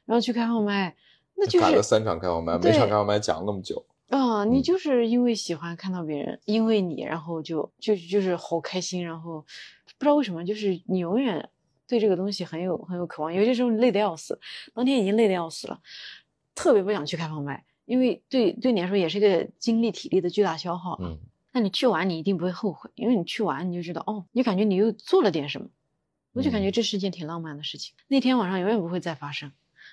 [0.06, 0.96] 然后去开放麦，
[1.36, 3.86] 那就是赶了三场开放麦，每对场开放麦讲那么久。
[4.10, 11.50] 啊，你嗯就是因为喜欢看到别人因为你，然后就就就是好开心，然后不知道为什么，就是你永远
[11.88, 14.40] 对这个东西很有很有渴望，有些时候累得要死，
[14.74, 15.80] 当天已经累得要死了，
[16.54, 20.98] 特别不想去开放麦，因为对对你来说也是一个精力体力的巨大消耗。
[21.02, 21.18] 嗯，
[21.54, 25.68] 那你去玩你一定不会后悔，因为你去玩你就知道哦，你感觉你又做了点什么，
[26.34, 27.96] 我就感觉嗯这是件挺浪漫的事情。
[28.08, 29.52] 那天晚上永远不会再发生，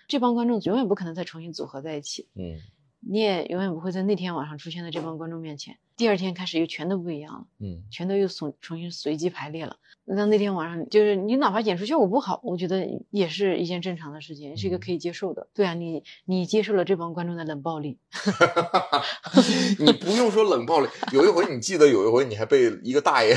[0.08, 2.28] 这帮观众永远不可能再重新组合在一起。
[2.34, 2.58] 嗯
[3.06, 5.76] 你也永远不会在那天晚上出现在这帮观众面前。
[5.96, 9.76] 第二天开始又全都不一样了，嗯全都又重重新随机排列了。
[10.06, 15.46] 那那天晚上就是你哪怕演出效果不好，我觉得也是一件正常的事情，是一个嗯可以接受的。
[15.54, 17.98] 对啊，你你接受了这帮观众的冷暴力，
[19.78, 23.36] 你不用说冷暴力，有一回你记得有一回你还被一个大爷，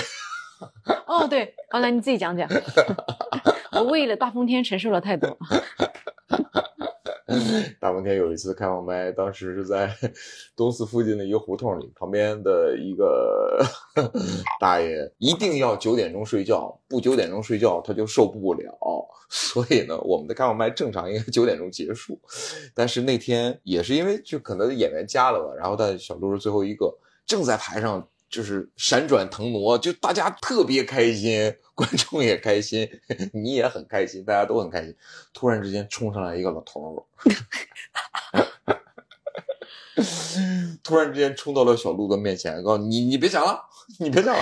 [1.05, 2.49] 哦，对，好，来你自己讲讲。
[3.73, 5.37] 我为了大风天承受了太多。
[7.79, 9.93] 大风天有一次开放麦，当时是在
[10.55, 13.61] 东四附近的一个胡同里，旁边的一个
[14.59, 18.73] 大爷一定要九点钟睡觉，不九点钟睡觉他就受不了。
[19.29, 22.17] 所以呢，我们的开放麦正常应该九点钟结束，
[22.73, 32.87] 但是那天也是因为就可能演员加了吧，然后但小鹿是最后一个，正在台上就是闪转腾挪，就大家特别开心， 观众也开心，
[33.33, 34.95] 你也很开心，大家都很开心。
[35.33, 37.03] 突然之间冲上来一个老头儿，
[40.83, 43.61] 突然之间冲到了小鹿的面前，告诉你：“你别讲了，
[43.99, 44.41] 你别讲了。”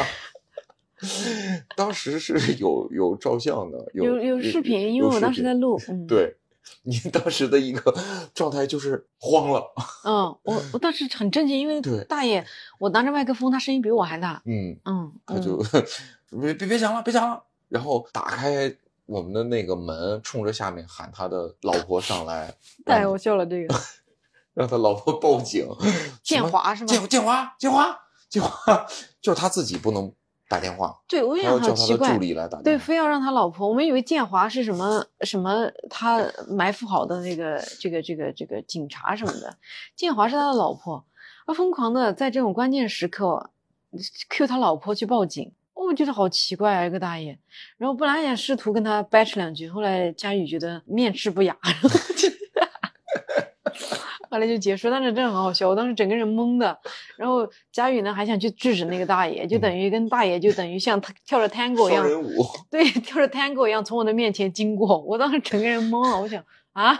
[1.75, 5.79] 当时是有有照相的，有有有视频，因为我当时在录。
[5.87, 6.35] 嗯，，对
[6.83, 7.93] 你当时的一个
[8.33, 9.73] 状态就是慌了，
[10.05, 12.45] 嗯，我我当时很震惊，因为对大爷，
[12.79, 14.41] 我拿着麦克风，他声音比我还大。
[14.45, 15.57] 嗯，嗯，他就
[16.31, 18.75] 嗯别别别讲了，别讲了，然后打开
[19.05, 23.75] 我们的那个门，冲着下面喊他的老婆上来，大爷，我笑了，这个
[24.53, 25.67] 让他老婆报警，
[26.23, 26.87] 建华是吗？
[26.87, 27.99] 建建华，建华，
[28.29, 28.85] 建华，
[29.21, 30.11] 就是他自己不能
[30.47, 32.85] 打电话，对，我也好奇怪叫他的助，理来打对，电话。
[32.85, 39.57] 非要让他老婆，我们以为建华是什么什么，他埋伏好的那个这个这个这个警察什么的，
[39.95, 41.03] 建华是他的老婆，
[41.47, 43.49] 他，疯狂的在这种关键时刻
[44.29, 47.37] Q 他老婆去报警，我觉得好奇怪啊，一个大爷。
[47.77, 51.73] 然后本来也试图跟他掰扯两句，后来佳宇觉得面斥不雅，然
[54.35, 56.77] 后来就结束，但是真的很好笑，我当时整个人懵的。
[57.17, 62.05] 然后佳宇呢还想去制止那个大爷，就等于跟大爷就等于像他跳着 tango 一样，
[62.69, 66.43] 对，跳着 tango 一样从我的面前经过，我当时整个人懵了，我想
[66.73, 66.93] 啊，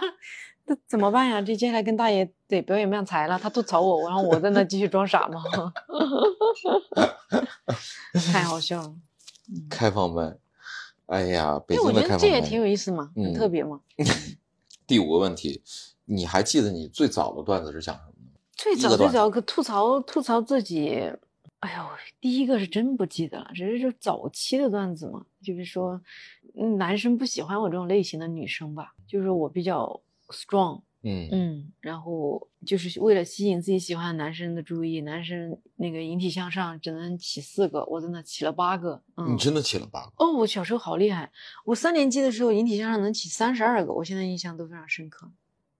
[0.66, 1.42] 这怎么办呀？
[1.42, 5.44] 这接下来跟大爷得表演慢才了，他吐槽我，然后我在那继续装傻吗？
[8.32, 8.94] 太好笑了。
[9.70, 10.36] 开放麦，
[11.08, 12.20] 哎呀，北因为我京的开放麦。
[12.20, 13.82] 觉得这也挺有意思嘛，很嗯特别嘛。
[14.88, 15.62] 第五个问题，
[16.06, 18.40] 你还记得你最早的段子是讲什么吗？
[18.56, 20.90] 最早最早可吐槽吐槽自己，
[21.60, 21.84] 哎呦，
[22.22, 26.02] 第一个是真不记得了，只是就早期的段子嘛，就是说，
[26.58, 40.12] 嗯男生不喜欢我这种类型的女生吧，就是我比较 strong，嗯嗯，然后就是为了吸引自己喜欢的男生的注意，男生那个引体向上只能起四个，我在那起了八个，嗯你，真的起了八个？
[40.18, 41.32] 哦，我小时候好厉害，
[41.66, 45.30] 我三年级的时候引体向上能起三十二个，我现在印象都非常深刻。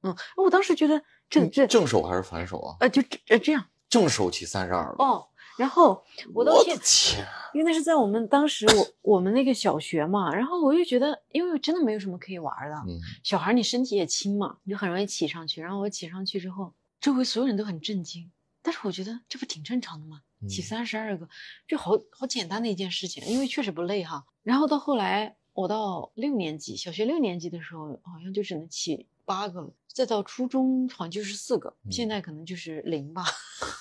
[0.06, 2.78] 嗯，我当时觉得这你这正手还是反手啊？
[2.80, 5.04] 呃就这呃这样正手起三十二个。
[5.04, 7.26] 哦，然后我到我现的天！
[7.54, 15.62] 因为那是在我们当时我我们那个小学嘛，然后我就觉得，因为真的没有什么可以玩的，嗯小孩你身体也轻嘛，你就很容易起上去。
[15.62, 18.30] 然后我起上去之后，周围所有人都很震惊，
[18.62, 20.22] 但是我觉得这不挺正常的吗？
[20.50, 21.28] 起嗯三十二个，
[21.68, 24.26] 就好好简单的一件事情，因为确实不累哈。
[24.44, 33.24] 然后到后来，我到六年级，小学六年级的时候，好像就只能起八个了，再到初中好像就是四个，现嗯在可能就是零吧。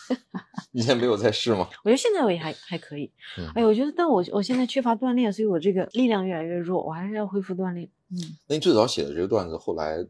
[0.72, 1.68] 你现在没有在试吗？
[1.84, 3.10] 我觉得现在我也还还可以。
[3.38, 7.88] 嗯哎，我觉得，但我我现在缺乏锻炼，所以我这个力量越来越弱，我还是要恢复锻炼。
[8.10, 10.04] 嗯，那你最早写的这个段子，后来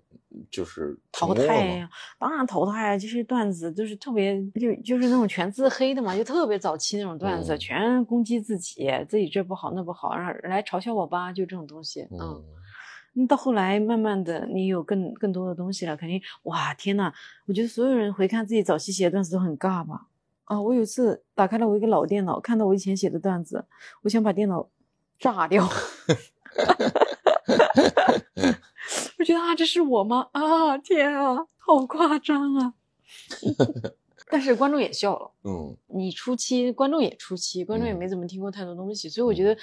[0.50, 1.34] 就是淘？
[1.34, 1.44] 汰
[1.76, 2.98] 呀，当然淘汰啊！
[2.98, 12.08] 这些段子都是特别就就是那种全自黑的嘛，就特别早期那种段子，嗯全攻击自己，自己这不好那不好，然后来嘲笑我吧，就这种东西。
[12.10, 12.42] 嗯，
[13.28, 17.12] 到后来慢慢的，你有更更多的东西了，肯定哇天呐，
[17.46, 20.08] 我觉得所有人回看自己早期写的段子都很尬吧。
[20.44, 23.64] 啊，我有一次打开了我一个老电脑，看到我以前写的段子，
[24.02, 24.68] 我想把电脑
[25.18, 25.66] 炸掉。
[29.18, 30.28] 我觉得啊，这是我吗？
[30.32, 32.74] 啊，天啊，好夸张啊！
[34.30, 35.30] 但是观众也笑了。
[35.44, 39.56] 嗯你初期观众也初期，观众也嗯没怎么听过太多东西，所以我觉得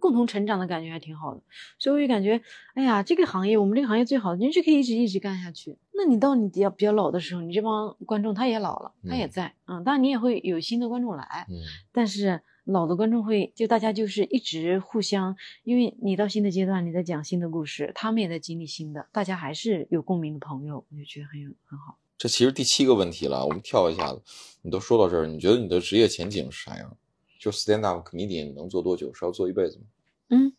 [0.00, 1.40] 共同成长的感觉还挺好的。
[1.78, 2.40] 所以我就感觉，
[2.74, 5.78] 哎呀，这个行业我们这个行业最好的，你就可以一直一直干下去。
[5.92, 11.54] 那你到你比较比较老的时候，你这帮观众他也老了，他也嗯在，嗯，当然你也会有新的观众来，嗯
[11.92, 21.96] 但是老的观众会就大家就是一直互相，因为你到新的阶段，你在讲新的故事，他们也在经历新的，大家还是有共鸣的朋友，我就觉得很有很好。
[22.16, 24.22] 这其实第七个问题了，我们跳一下子。
[24.62, 26.96] 你都说到这儿，你觉得你的职业前景是啥样？
[27.38, 29.12] 就 stand up comedian 能做多久？
[29.12, 29.84] 是要做一辈子吗？
[30.30, 30.52] 嗯，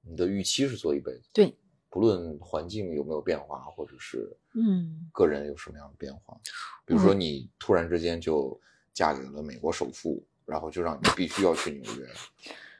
[0.00, 1.54] 你的预期是做一辈子，对，
[1.90, 6.40] 不论环境有没有变化，或者是嗯个人有什么样的变化，
[6.86, 8.58] 比如说你突然之间就
[8.94, 12.08] 嫁给了美国首富，然后就让你必须要去纽约，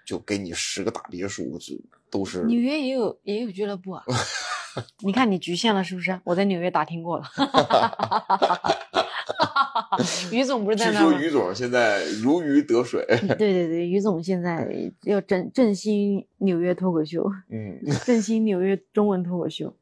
[0.07, 1.75] 就给你十个大别墅，就
[2.09, 4.03] 都是纽约也有也有俱乐部啊。
[5.01, 6.21] 你看你局限了是不是？
[6.25, 7.25] 我在纽约打听过了。
[10.31, 11.13] 于总不是在据那儿吗？
[11.13, 13.05] 说于总现在如鱼得水。
[13.07, 14.69] 对对对，于总现在
[15.03, 19.77] 要振振兴纽约脱口秀，嗯，振兴纽约中文脱口秀。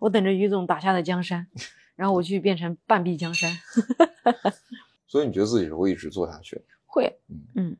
[0.00, 1.46] 我等着于总打下的江山，
[1.96, 3.50] 然后我去变成半壁江山。
[5.06, 6.62] 所以你觉得自己是会一直做下去？
[6.86, 7.76] 会嗯，嗯，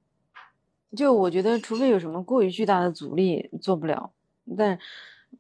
[0.97, 4.13] 就我觉得，除非有什么过于巨大的阻力，做不了。
[4.57, 4.79] 但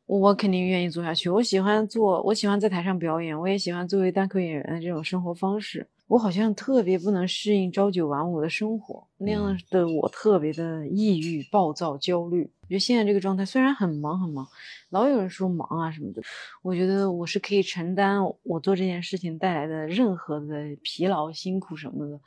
[0.07, 1.29] 我肯定愿意做下去。
[1.29, 5.87] 我喜欢做，我喜欢在台上表演，我也喜欢作为单口演员的这种生活方式。
[6.07, 12.49] 我好像特别不能适应朝九晚五的生活，那样嗯的我特别的抑郁、暴躁、焦虑。
[12.63, 14.47] 我觉得现在这个状态虽然很忙很忙，
[14.91, 16.23] 老有人说忙啊什么的，
[16.63, 22.21] 我觉得我是可以承担我做这件事情带来的任何的疲劳、辛苦什么的，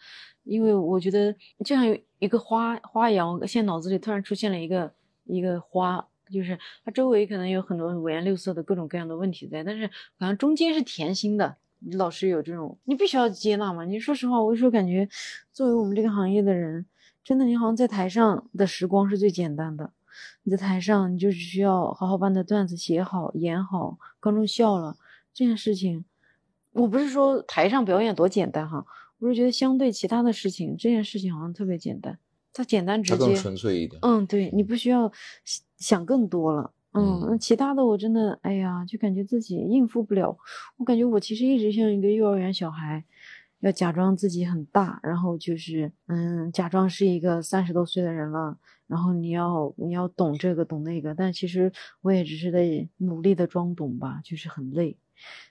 [0.43, 4.91] 因为我觉得就像有一个花花一样，我现在脑子里突然出现了一个
[5.23, 9.87] 一个花，就是它周围可能有很多五颜六色的各种各样的问题在，但是
[10.17, 11.57] 好像中间是甜心的。
[11.81, 13.85] 你老是有这种，你必须要接纳嘛。
[13.85, 15.07] 你说实话，我有时候感觉，
[15.53, 16.85] 作为我们这个行业的人，
[17.23, 19.93] 真的，你好像在台上的时光是最简单的。
[20.43, 24.97] 你在台上，你就只需要好好把你的段子写好、演好，观众笑了，
[25.33, 26.03] 这件事情，
[26.73, 28.85] 我不是说台上表演多简单哈，
[29.19, 32.19] 我是觉得相对其他的事情，这件事情好像特别简单，
[32.53, 33.35] 它简单直它更接。
[33.35, 33.99] 纯粹一点。
[34.01, 35.11] 嗯，对你不需要
[35.43, 36.73] 想想更多了。
[36.93, 40.35] 嗯，那嗯其他的我真的，哎呀，就感觉自己应付不了。
[40.77, 43.03] 我感觉我其实一直像一个幼儿园小孩，
[43.59, 48.57] 要假装自己很大，然后就是，嗯，假装是一个三十多岁的人了，
[48.87, 54.97] 然后你要你要懂这个懂那个，但其实我也只是在努力的装懂吧，就是很累，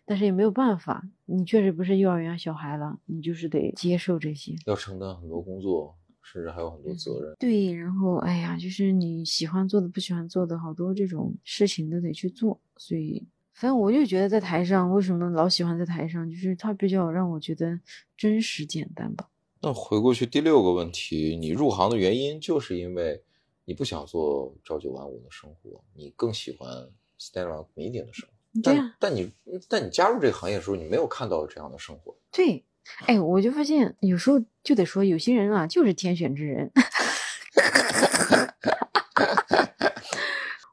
[0.04, 4.56] 但是也没有办法，你确实不是幼儿园小孩了，你就是得接受这些。
[4.66, 5.94] 要承担很多工作，
[6.30, 7.34] 甚至还有很多责任。
[7.38, 12.60] 对，然后哎呀，就是你喜欢做的、不喜欢做的，好多这种事情都得去做。
[12.76, 17.80] 所以，反正我就觉得在台上，为什么老喜欢在台上，就是它比较让我觉得
[18.16, 19.30] 真实简单吧。
[19.60, 23.22] 那回过去第六个问题，你入行的原因就是因为
[23.64, 26.88] 你不想做朝九晚五的生活，你更喜欢
[27.18, 28.34] stand up comedian 的生活。
[28.62, 29.32] 对呀、但但你
[29.68, 32.16] 但你加入这个行业的时候，你没有看到这样的生活。
[32.32, 32.64] 对，
[33.06, 36.70] 哎，我就发现有时候就得说，有些人啊就是天选之人。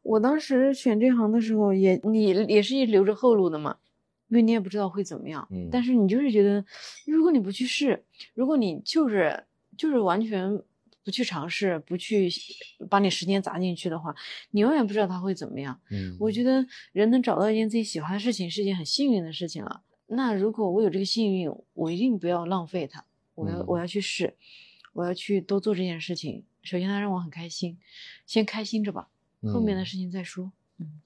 [0.04, 3.75] 我当时选这行的时候也，你也是留着后路的嘛，
[4.28, 5.47] 因为你也不知道会怎么样。
[5.51, 6.63] 嗯但是你就是觉得，
[7.06, 9.43] 如果你不去试，如果你就是
[9.78, 10.62] 就是完全
[11.04, 12.30] 不去尝试，不去
[12.89, 14.15] 把你时间砸进去的话，
[14.51, 15.78] 你永远不知道它会怎么样。
[15.89, 19.82] 嗯我觉得人能找到一件自己喜欢的事情是一件很幸运的事情了。
[20.08, 24.36] 那如果我有这个幸运，我一定不要浪费它，我要、嗯我要去试，
[24.94, 26.44] 我要去多做这件事情。
[26.62, 27.78] 首先它让我很开心，
[28.26, 29.10] 先开心着吧，
[29.54, 30.52] 后面的嗯事情再说。
[30.78, 31.00] 嗯，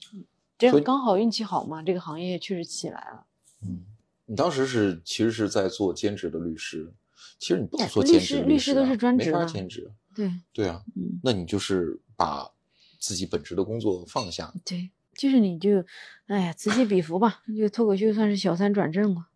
[0.58, 3.26] 这样刚好运气好嘛，这个行业确实起来了。
[3.62, 3.84] 嗯，
[4.26, 6.94] 你当时是其实是在做兼职的律师，
[7.38, 9.92] 其实你不能做律兼职师律师师啊都是专没法职的兼职。
[10.16, 12.50] 对，对啊，嗯，那你就是把
[12.98, 14.54] 自己本职的工作放下。
[14.66, 15.84] 对，就是你就，
[16.28, 19.28] 哎呀，此起彼伏吧，就脱口秀算是小三转正了。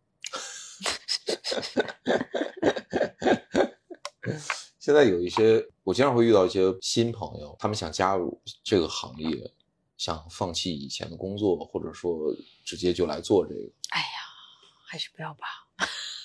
[4.80, 9.52] 现在有一些，我经常会遇到一些新朋友，他们想加入这个行业，
[9.98, 13.70] 想放弃以前的工作，或者说直接就来做这个。
[13.90, 14.08] 哎呀，
[14.88, 15.46] 还是不要吧。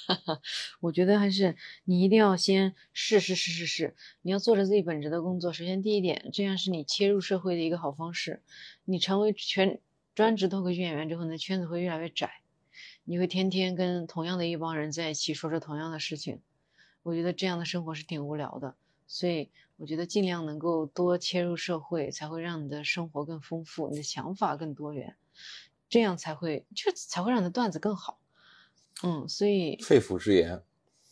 [0.80, 3.96] 我觉得还是你一定要先试试试试试。
[4.22, 8.42] 你要做着自己本职的工作，首先第一点，这样是你切入社会的一个好方式。
[8.91, 9.82] 你成为全
[10.14, 12.41] 专职脱口秀演员之后，你的圈子会越来越窄，
[13.05, 16.41] 你会天天跟同样的一帮人在一起，说着同样的事情。
[17.03, 18.76] 我觉得这样的生活是挺无聊的，
[19.07, 25.16] 所以我觉得尽量能够多切入社会，才会让你的生活更丰富，你的想法更多元，
[25.91, 28.18] 这样才会就才会让你的段子更好。
[29.03, 30.62] 嗯，所以肺腑之言。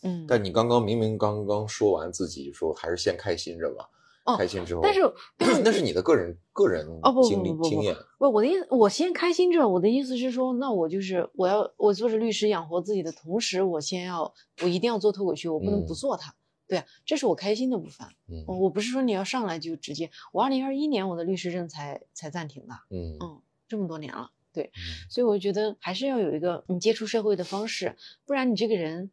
[0.01, 3.87] 嗯，但你刚刚明明刚刚说完自己说还是先开心着吧，
[4.27, 5.01] 哦开心之后，但是
[5.63, 9.67] 那是你的个人个人哦不不经历不不不经验，不，我的意思，我先开心着。
[9.67, 16.35] 我的意思是说，那我就是我要我做着律师养活自己的同时，我先要我一定要做脱口秀，我不能不嗯做它。
[16.67, 18.05] 对啊，这是我开心的部分。
[18.29, 29.09] 嗯我我不是说你要上来就直接，我二零二一年我的律师证才才暂停的，嗯嗯，这么多年了，对，嗯所以我觉得还是要有一个你接触社会的方式，不然你这个人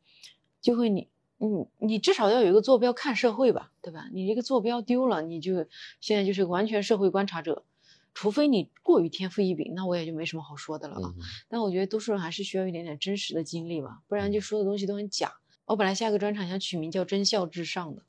[0.61, 1.09] 就会你。
[1.39, 4.09] 你你至少要有一个坐标看社会吧，对吧？
[4.13, 5.67] 你这个坐标丢了，你就
[6.01, 7.65] 现在就是完全社会观察者，
[8.15, 11.15] 除非你过于天赋异禀，那我也就没什么好说的了啊。
[11.17, 15.33] 嗯但我觉得多数人还是需要一点点真实的经历吧，不然就说的东西都很假。
[15.67, 18.03] 我本来下个专场想取名叫“真笑至上”的，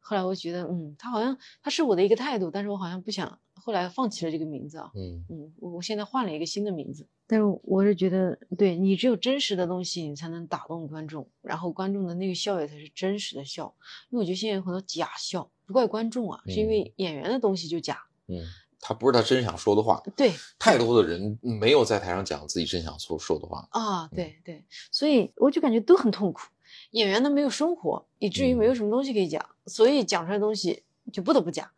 [0.00, 4.90] 后来我觉得，嗯，他好像他是我的一个态度，但是我好像不想，后来放弃了这个名字啊。
[4.94, 13.74] 嗯嗯，我我现在换了一个新的名字，但是我是觉得，对你只有真实的东西，你才能打动观众，然后观众的那个笑也才是真实的笑。
[14.10, 18.00] 因为我觉得现在有很多假笑，不怪观众啊，是因为演员的东西就假。
[18.28, 18.44] 嗯，
[18.80, 26.42] 他不是他真想说的话，对太多的人没有在台上讲自己真想说说的话，啊，对对，所以我就感觉都很痛苦。
[26.92, 31.68] 演员呢没有生活，以至于没有什么东西可以讲，所以讲出来的东西就不得不讲。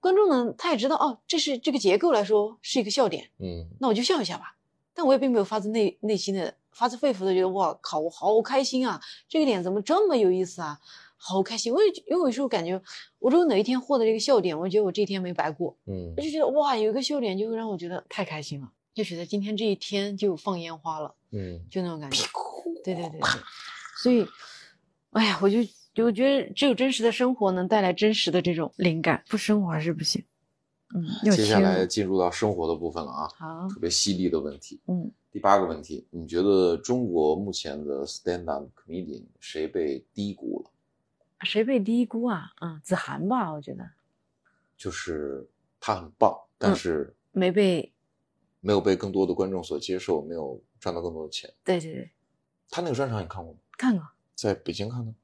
[0.00, 4.56] 观众呢，他也知道哦，这是这个结构来说是一个笑点，嗯那我就笑一下吧。
[4.94, 9.00] 但我也并没有发自内内心的、发自肺腑的觉得哇靠，我好开心啊！
[9.28, 10.78] 这个点怎么这么有意思啊？
[11.22, 11.70] 好开心！
[11.70, 12.80] 我也因为有时候感觉，
[13.18, 15.76] 我如果哪一天获得这个笑点，我觉得我这一天没白过。
[15.86, 22.24] 嗯我就觉得哇，有一个笑点就会让我觉得太开心了，就觉得今天这一天就放烟花了，嗯就那种感觉。
[22.82, 23.30] 对对对对，
[24.02, 24.26] 所以，
[25.10, 25.58] 哎呀，我就
[26.02, 30.24] 我觉得只有真实的生活能带来真实的这种灵感，不生活还是不行。
[30.94, 34.80] 嗯，接下来进入到生活的部分了啊，好，特别犀利的问题。
[34.86, 40.70] 嗯，第八个问题，你觉得中国目前的 stand up comedian 谁被低估了？
[41.46, 42.50] 谁被低估啊？
[42.60, 43.88] 嗯，子涵吧，我觉得
[44.76, 47.92] 就是他很棒，但嗯是没被。
[48.62, 51.50] 没有被更多的观众所接受，没有赚到更多的钱。
[51.64, 52.10] 对对对，
[52.68, 53.58] 他那个专场你看过吗？
[53.78, 55.14] 看过在北京看的，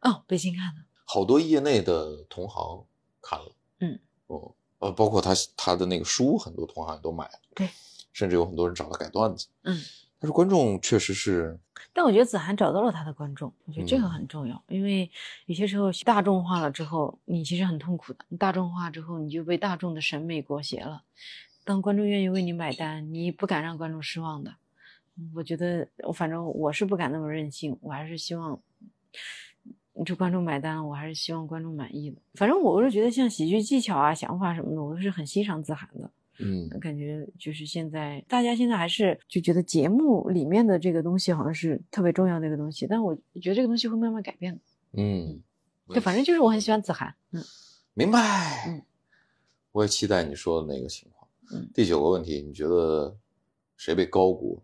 [0.00, 0.82] 哦，北京看的。
[1.04, 2.84] 好多业内的同行
[3.22, 3.96] 看了，嗯，
[4.26, 7.68] 哦，呃，包括他他的那个书，很多同行也都买了，对，
[8.12, 9.80] 甚至有很多人找他改段子，嗯，
[10.18, 11.58] 但是观众确实是，
[11.92, 15.10] 但我觉得子涵找到了他的观众，我觉得这个嗯很重要，因为
[15.46, 18.24] 有些时候大众化了之后，你其实很痛苦的。
[18.28, 21.02] 你大众化之后，你就被大众的审美裹挟了。
[21.64, 24.50] 当观众愿意为你买单，你不敢让观众失望的。
[25.16, 28.58] 嗯我觉得，我反正我是不敢那么任性，我还是希望，
[30.00, 32.16] 你这观众买单，我还是希望观众满意的。
[32.32, 36.10] 反正我是觉得像喜剧技巧啊、想法什么的，我都是很欣赏子涵的。
[36.38, 44.60] 嗯感觉就是现在大家现在还是就觉得节目里面的这个东西好像是特别重要的一个东西，但我觉得这个东西会慢慢改变的。
[44.92, 45.38] 嗯，
[45.88, 47.44] 对，反正就是我很喜欢子涵，嗯，
[47.92, 48.82] 明白，嗯，
[49.72, 51.28] 我也期待你说的那个情况。
[51.52, 53.14] 嗯第九个问题，你觉得
[53.76, 54.62] 谁被高估？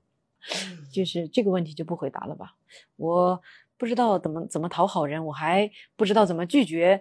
[0.91, 2.57] 就是这个问题就不回答了吧。
[2.97, 3.43] 我
[3.79, 7.01] 不知道怎么怎么讨好人，我还不知道怎么拒绝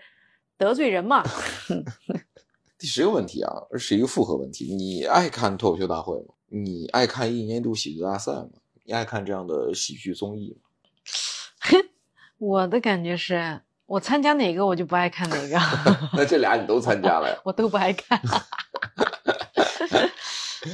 [0.58, 1.24] 得罪人嘛。
[2.78, 4.76] 第十个问题啊，是一个复合问题。
[4.76, 6.34] 你爱看脱口秀大会吗？
[6.50, 8.50] 你爱看一年一度喜剧大赛吗？
[8.84, 11.80] 你爱看这样的喜剧综艺吗？
[12.38, 15.58] 我的感觉是我参加哪个我就不爱看哪个，
[16.14, 17.40] 那这俩你都参加了呀？
[17.46, 18.20] 我都不爱看。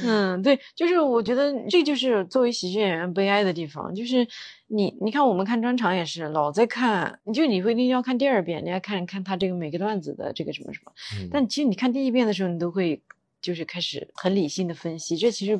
[0.04, 4.26] 嗯，对，就是我觉得这就是作为喜剧演员悲哀的地方，就是
[4.68, 11.28] 你你看我们看专场也是老在看，你就你会一定要看第二遍，你要看看他这个每个段子的这个什么什么，嗯。
[11.32, 13.00] 但其实你看第一遍的时候，你都会
[13.42, 15.58] 就是开始很理性的分析，这其实，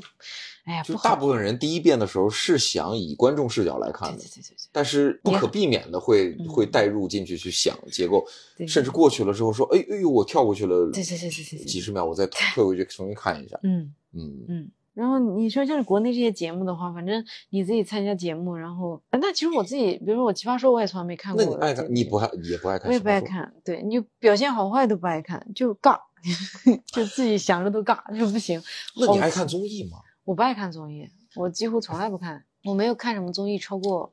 [0.64, 0.94] 哎呀，就。
[0.96, 8.24] 大部分人第一遍的时候是想以观众视角来看的，对对对对但是不可避免的会嗯会带入进去去想结构，
[8.56, 13.58] 对，甚至过去了之后说，哎哎呦，我跳过去了对对对对对对几十秒，我再退回去重新看一下。
[13.64, 14.70] 嗯嗯嗯。
[14.94, 21.42] 然后你说像是国内这些节目的话，反正你自己参加节目，然后呃那其实我自己，比如说我奇葩说，我也从来没看过。
[21.42, 22.88] 那你爱看，你不爱也不爱看？
[22.88, 23.18] 我也不爱。
[23.18, 25.98] 看，对你表现好坏都不爱看，就尬，
[26.86, 28.60] 就自己想着都尬，就不行。
[28.60, 28.66] 好
[28.96, 29.98] 那你爱看综艺吗？
[30.24, 34.12] 我不爱看综艺，我几乎从来不看，我没有看什么综艺超过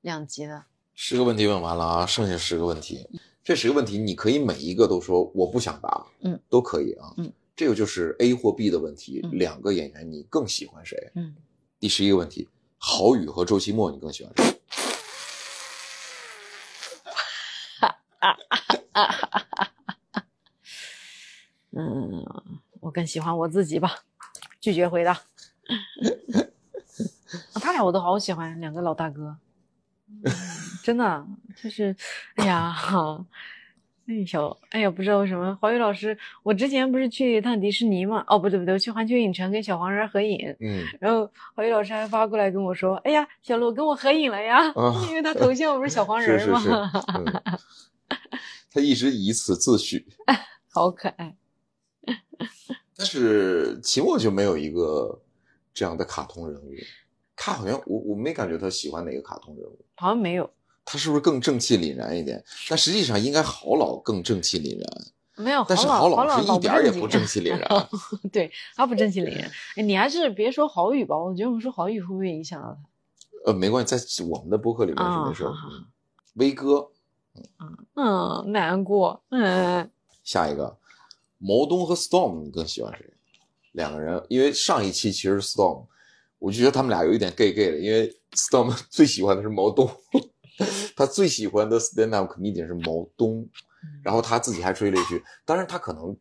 [0.00, 0.64] 两集的。
[0.94, 3.06] 十个问题问完了啊，剩下十个问题。
[3.42, 7.12] 这十个问题你可以每一个都说我不想答，嗯，都可以啊。
[7.16, 9.20] 嗯，这个就是 A 或 B 的问题。
[9.24, 11.10] 嗯两个演员你更喜欢谁？
[11.14, 11.34] 嗯，
[11.78, 12.48] 第十一个问题，
[12.78, 14.59] 郝宇和周奇墨你更喜欢谁？
[22.90, 23.94] 我更喜欢我自己吧，
[24.60, 25.12] 拒绝回答。
[25.12, 25.22] 啊
[27.62, 29.36] 他俩我都好喜欢两个老大哥，
[30.24, 30.32] 嗯
[30.82, 31.24] 真的
[31.62, 31.94] 就是，
[32.34, 32.74] 哎呀，
[34.06, 38.24] 那小，哎呀，不知道为什么华宇老师，我之前不是去一趟迪士尼嘛？
[38.26, 46.58] 哦，不对不对，我去环球影城跟小黄人合影，嗯，然后华宇老师还发过来跟我说，哎呀，小鹿跟我合影了呀，啊 因为他头像不是小黄人吗？
[46.58, 46.74] 是是，
[47.14, 47.42] 嗯，
[48.72, 50.04] 他一直以此自诩，
[50.72, 51.36] 好可爱。
[52.96, 55.20] 但是期末就没有一个
[55.72, 56.72] 这样的卡通人物，
[57.36, 60.50] 他好像我我没感觉他喜欢哪个卡通人物，好像没有，
[60.84, 62.42] 他是不是更正气凛然一点？
[62.68, 65.64] 但实际上应该郝老更正气凛然，没有。
[65.68, 67.88] 但是郝郝老是一点也不正正气凛然。
[68.30, 69.50] 对他不正气凛然。
[69.76, 72.80] 哎，你还是别说郝宇吧，我觉得我们说郝宇会不会影响到他？
[73.46, 75.44] 呃，没关系，在我们的播客里面是没事
[76.34, 76.90] 威哥，
[77.94, 79.22] 嗯，难过。
[79.30, 79.90] 嗯，
[80.22, 80.76] 下一个，
[81.42, 83.12] 毛东和 Storm，你更喜欢谁？
[83.72, 85.86] 两个人，因为上一期其实 Storm，
[86.38, 89.90] 我就觉得他们俩有一点 gay gay 的，因为 Storm 最喜欢的是毛东，
[90.94, 93.48] 他最喜欢的 stand up comedian 是毛东，
[94.02, 96.14] 然后他自己还吹了一句，当然他可能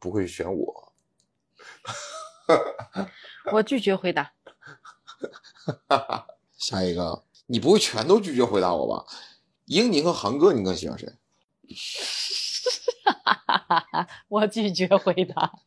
[0.00, 0.92] 不会选我，
[3.52, 4.32] 我拒绝回答。
[6.56, 9.04] 下一个，你不会全都拒绝回答我吧？
[9.66, 11.12] 英宁和航哥，你更喜欢谁？
[14.28, 15.52] 我拒绝回答。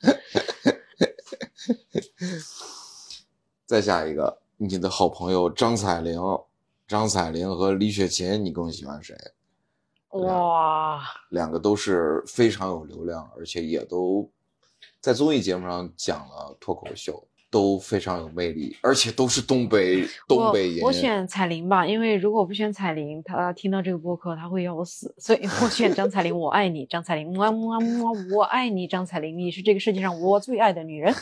[3.65, 6.21] 再下一个，你的好朋友张彩玲，
[6.87, 9.17] 张彩玲和李雪琴，你更喜欢谁？
[10.09, 14.31] 哇，两个都是非常有流量，而且也都
[15.01, 20.81] 在综艺节目上讲了脱口秀，都非常有魅力，而且都是东北东北人。
[20.81, 26.37] 我 我选彩铃吧，因为如果我不选彩铃，他听到这个播客他会要我死，所以我选张彩铃。
[26.37, 31.15] 我爱你，张彩铃，么么么，我爱你，张彩铃，你是这个世界上我最爱的女人。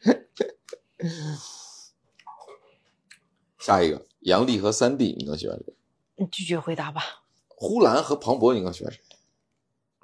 [3.58, 5.72] 下一个，杨笠和三弟，你更喜欢谁？
[6.18, 7.00] 嗯拒绝回答吧，
[7.48, 9.00] 呼兰和庞博，你更喜欢谁？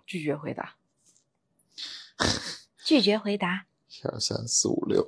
[0.07, 0.77] 拒绝回答，
[2.83, 3.67] 拒绝回答。
[3.91, 5.07] 一二三四五六。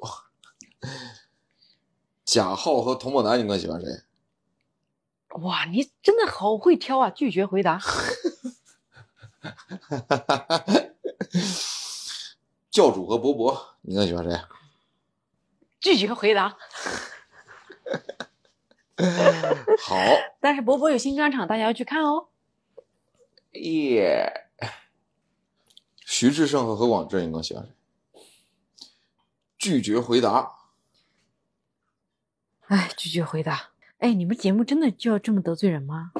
[2.24, 3.87] 贾浩和童梦楠，你更喜欢谁？
[5.41, 7.11] 哇，你真的好会挑啊！
[7.11, 7.80] 拒绝回答。
[12.70, 14.41] 教主和博博，你更喜欢谁？
[15.80, 16.57] 拒绝回答。
[19.78, 19.97] 好
[20.41, 22.28] 但是博博有新专场，大家要去看哦。
[23.53, 24.49] 耶。
[26.01, 27.72] 徐志胜和何广智，你更喜欢谁？
[29.59, 30.55] 拒绝回答。
[32.68, 33.70] 哎，拒绝回答。
[33.98, 36.12] 哎，你们节目真的就要这么得罪人吗？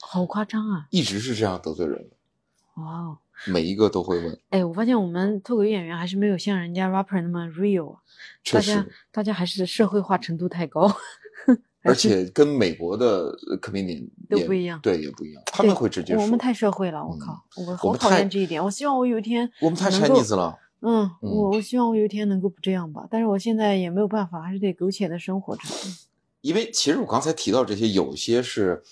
[0.00, 0.86] 好夸张啊！
[0.90, 4.38] 一直是这样得罪人的，哇哦，每一个都会问。
[4.50, 8.00] 哎，我发现我们脱口秀演员还是没有像人家 rapper 那么 real 啊。
[8.42, 10.94] 确实大家，大家还是社会化程度太高，
[11.82, 15.42] 而且跟美国的 comedian 也都不一样对，也不一样。
[15.46, 16.22] 他们会直接说。
[16.22, 18.62] 我们太社会了，我嗯靠，我好讨厌这一点。
[18.62, 20.56] 我希望我有一天我们太 Chinese 了。
[20.84, 25.62] 嗯，嗯我我希望我有一天能够不这样吧，但是我现在也没有办法，还是得苟且的生活着。
[26.42, 28.82] 因为其实我刚才提到这些，有些是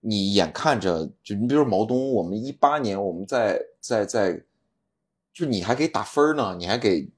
[0.00, 4.44] 你眼看着，就你比如说毛东，我们一八年我们在在在，
[5.32, 7.10] 就你还给打分呢，你还给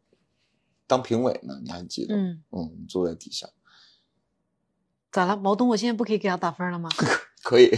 [0.87, 2.14] 当评委呢，你还记得？
[2.17, 3.49] 嗯，嗯，坐在底下，
[5.12, 5.37] 咋了？
[5.37, 6.89] 毛东，我现在不可以给他打分了吗？
[7.45, 7.69] 可以，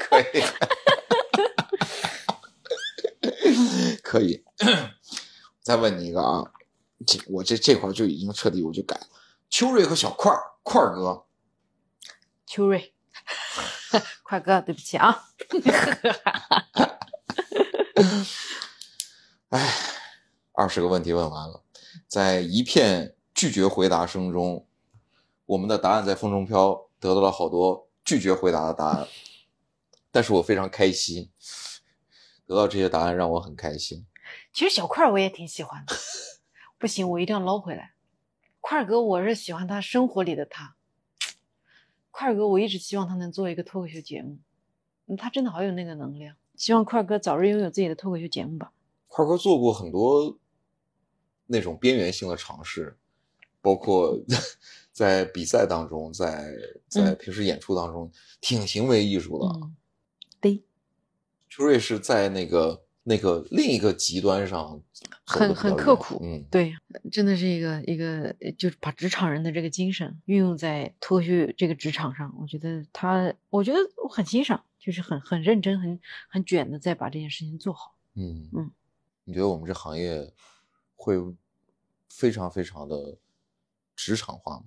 [0.00, 0.42] 可以，
[4.08, 4.42] 可以。
[5.60, 6.50] 再问你一个啊，
[7.06, 9.06] 这我这这块儿就已经彻底我就改了。
[9.50, 11.26] 秋瑞和小块儿，块儿哥，
[12.46, 12.94] 秋瑞，
[14.24, 15.24] 快哥，对不起啊。
[19.50, 19.74] 哎，
[20.52, 21.62] 二十个问题问完了，
[22.06, 24.66] 在一片拒绝回答声中，
[25.44, 29.06] 我们的答案在风中飘，得到了好多拒绝回答的答案，
[30.10, 31.30] 但是我非常开心，
[32.48, 34.06] 得到这些答案让我很开心。
[34.54, 35.94] 其实小块儿我也挺喜欢的，
[36.78, 37.92] 不行，我一定要捞回来。
[38.62, 40.74] 块儿哥，我是喜欢他生活里的他。
[42.10, 44.38] 块儿哥，我一直希望他能做一个脱口秀节目，
[45.06, 46.36] 嗯他真的好有那个能量。
[46.56, 48.72] 希望块儿哥早日拥有自己的脱口秀节目吧。
[49.08, 50.38] 块哥做过很多
[51.46, 52.96] 那种边缘性的尝试，
[53.60, 54.18] 包括
[54.90, 56.50] 在比赛当中，在
[56.88, 59.68] 在平时演出当中，挺行为艺术的。
[61.64, 64.82] 瑞是在那个那个另一个极端上
[65.24, 66.74] 很很刻苦嗯，对，
[67.10, 72.34] 真的是一个一个，呃就是把职场人的这个精神运用在脱口秀这个职场上。
[72.40, 77.94] 我觉得他，我觉得我很欣赏，就是很很认真、很很卷的在把这件事情做好。
[78.14, 78.70] 嗯嗯，
[79.24, 80.32] 你觉得我们这行业
[80.96, 81.14] 会
[82.08, 83.18] 非常非常的
[83.94, 84.66] 职场化吗？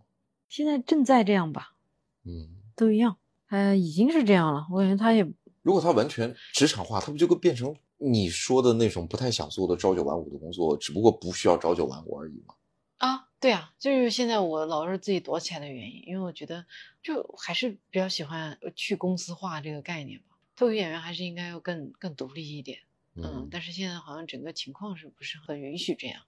[0.50, 1.76] 现在正在这样吧，
[2.24, 3.18] 嗯，都一样。
[3.48, 5.26] 他已经是这样了，我感觉他也
[5.62, 12.56] 如果他完全职场化，他不就会变成你说的那种不太想做的朝九晚五的工作，只不过不需要朝九晚五而已吗？
[12.98, 16.66] 啊，对啊，就是现在我老是自己躲起来的原因，因为我觉得
[17.02, 20.38] 就还是比较喜欢去公司化这个概念吧。
[20.56, 22.80] 脱口秀演员还是应该要更更独立一点，
[23.16, 26.22] 嗯，但是现在好像整个情况是不是很允许这样？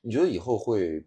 [0.00, 1.04] 你觉得以后会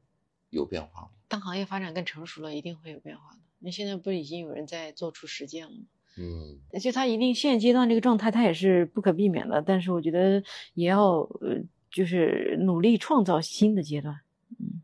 [0.49, 1.09] 有变化吗？
[1.27, 3.39] 当行业发展更成熟了，一定会有变化的。
[3.59, 5.85] 那现在不是已经有人在做出实践了吗？
[6.17, 9.61] 嗯，就他一定现阶段这个状态，他也是不可避免的。
[9.61, 10.41] 但是我觉得
[10.73, 11.61] 也要呃，
[11.91, 14.19] 就是努力创造新的阶段。
[14.59, 14.81] 嗯，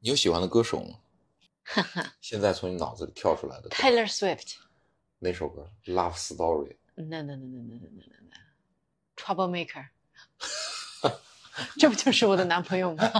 [0.00, 0.98] 你有喜欢的歌手吗？
[1.64, 4.54] 哈 哈现在从你脑子里跳出来的，Taylor Swift。
[5.18, 6.76] 哪首歌？Love Story。
[6.94, 8.06] No no no no no no no no
[9.16, 9.86] Troublemaker。
[11.76, 13.04] 这不就是我的男朋友吗？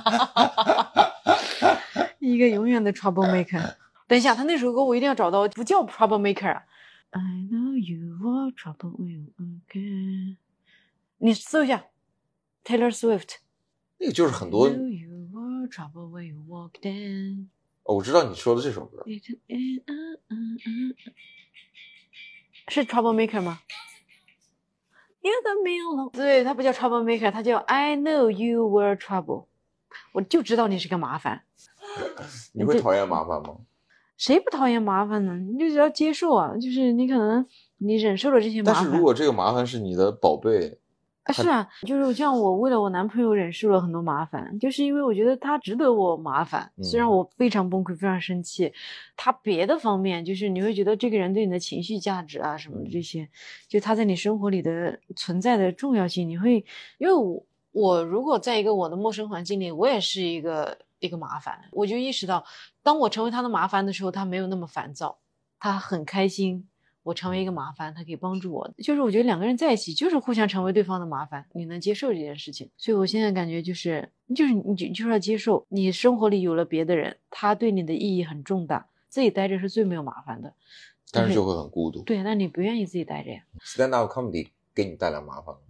[2.20, 3.74] 一个永远的 Troublemaker。
[4.08, 6.64] 等一下，他那首歌我一定要找到，不叫 Troublemaker 啊。
[7.10, 10.36] I know you are trouble when you again。
[11.18, 11.84] 你搜一下
[12.64, 13.36] Taylor Swift。
[13.98, 17.50] 那个就是很多 I know you are trouble when you walked in。
[17.82, 19.04] 哦，我知道你说的这首歌。
[22.68, 23.60] 是 Troublemaker 吗
[25.20, 26.10] ？You got me alone。
[26.12, 29.48] 对，它不叫 Troublemaker，它叫 I know you were trouble。
[30.12, 31.44] 我就知道你是个麻烦。
[32.52, 33.58] 你会讨厌麻烦吗？
[34.18, 35.38] 谁不讨厌麻烦呢？
[35.38, 37.46] 你就只要接受啊，就是你可能
[37.78, 38.82] 你忍受了这些麻烦。
[38.82, 40.76] 但是如果这个麻烦是你的宝贝，
[41.22, 46.68] 啊，是啊，就是像我为了我男朋友忍受了很多麻烦，就是因为我觉得他值得我麻烦。
[46.82, 48.72] 虽然我非常崩溃、非常生气，
[49.14, 53.28] 他别的方面就是你会觉得这个人对你的情绪价值啊什么的这些，
[53.68, 56.64] 就他在你生活里的存在的重要性，你会
[56.98, 62.44] 因为我我如果在一个我的陌生环境里，我也是一个一个麻烦，我就意识到，
[62.82, 65.18] 当我成为他的麻烦的时候，他没有那么烦躁，
[65.58, 66.68] 他很开心。
[67.04, 68.70] 我成为一个麻烦，他可以帮助我。
[68.84, 72.68] 就是我觉得两个人在一起，就是互相成为对方的麻烦，你能接受这件事情。
[72.76, 78.88] 所以我现在感觉就是，就是你就就是要接受，你生活里有了别的人，他对你的意义很重大。
[79.08, 80.52] 自己待着是最没有麻烦的，
[81.10, 82.02] 但是就会很孤独。
[82.02, 83.42] 对，那你不愿意自己待着呀。
[83.62, 85.60] Stand up comedy 给你带来麻烦吗？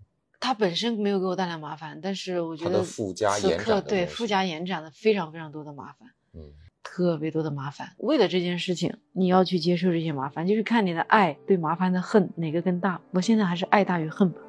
[0.40, 6.08] 它本身没有给我带来麻烦，但是我觉得附加此延展对附加延展的非常非常多的麻烦。
[6.34, 7.92] 嗯，特别多的麻烦。
[7.98, 13.00] 为了这件事情，你要去接受这些麻烦，就是看你的爱对麻烦的恨哪个更大。
[13.10, 14.40] 我现在还是爱大于恨吧。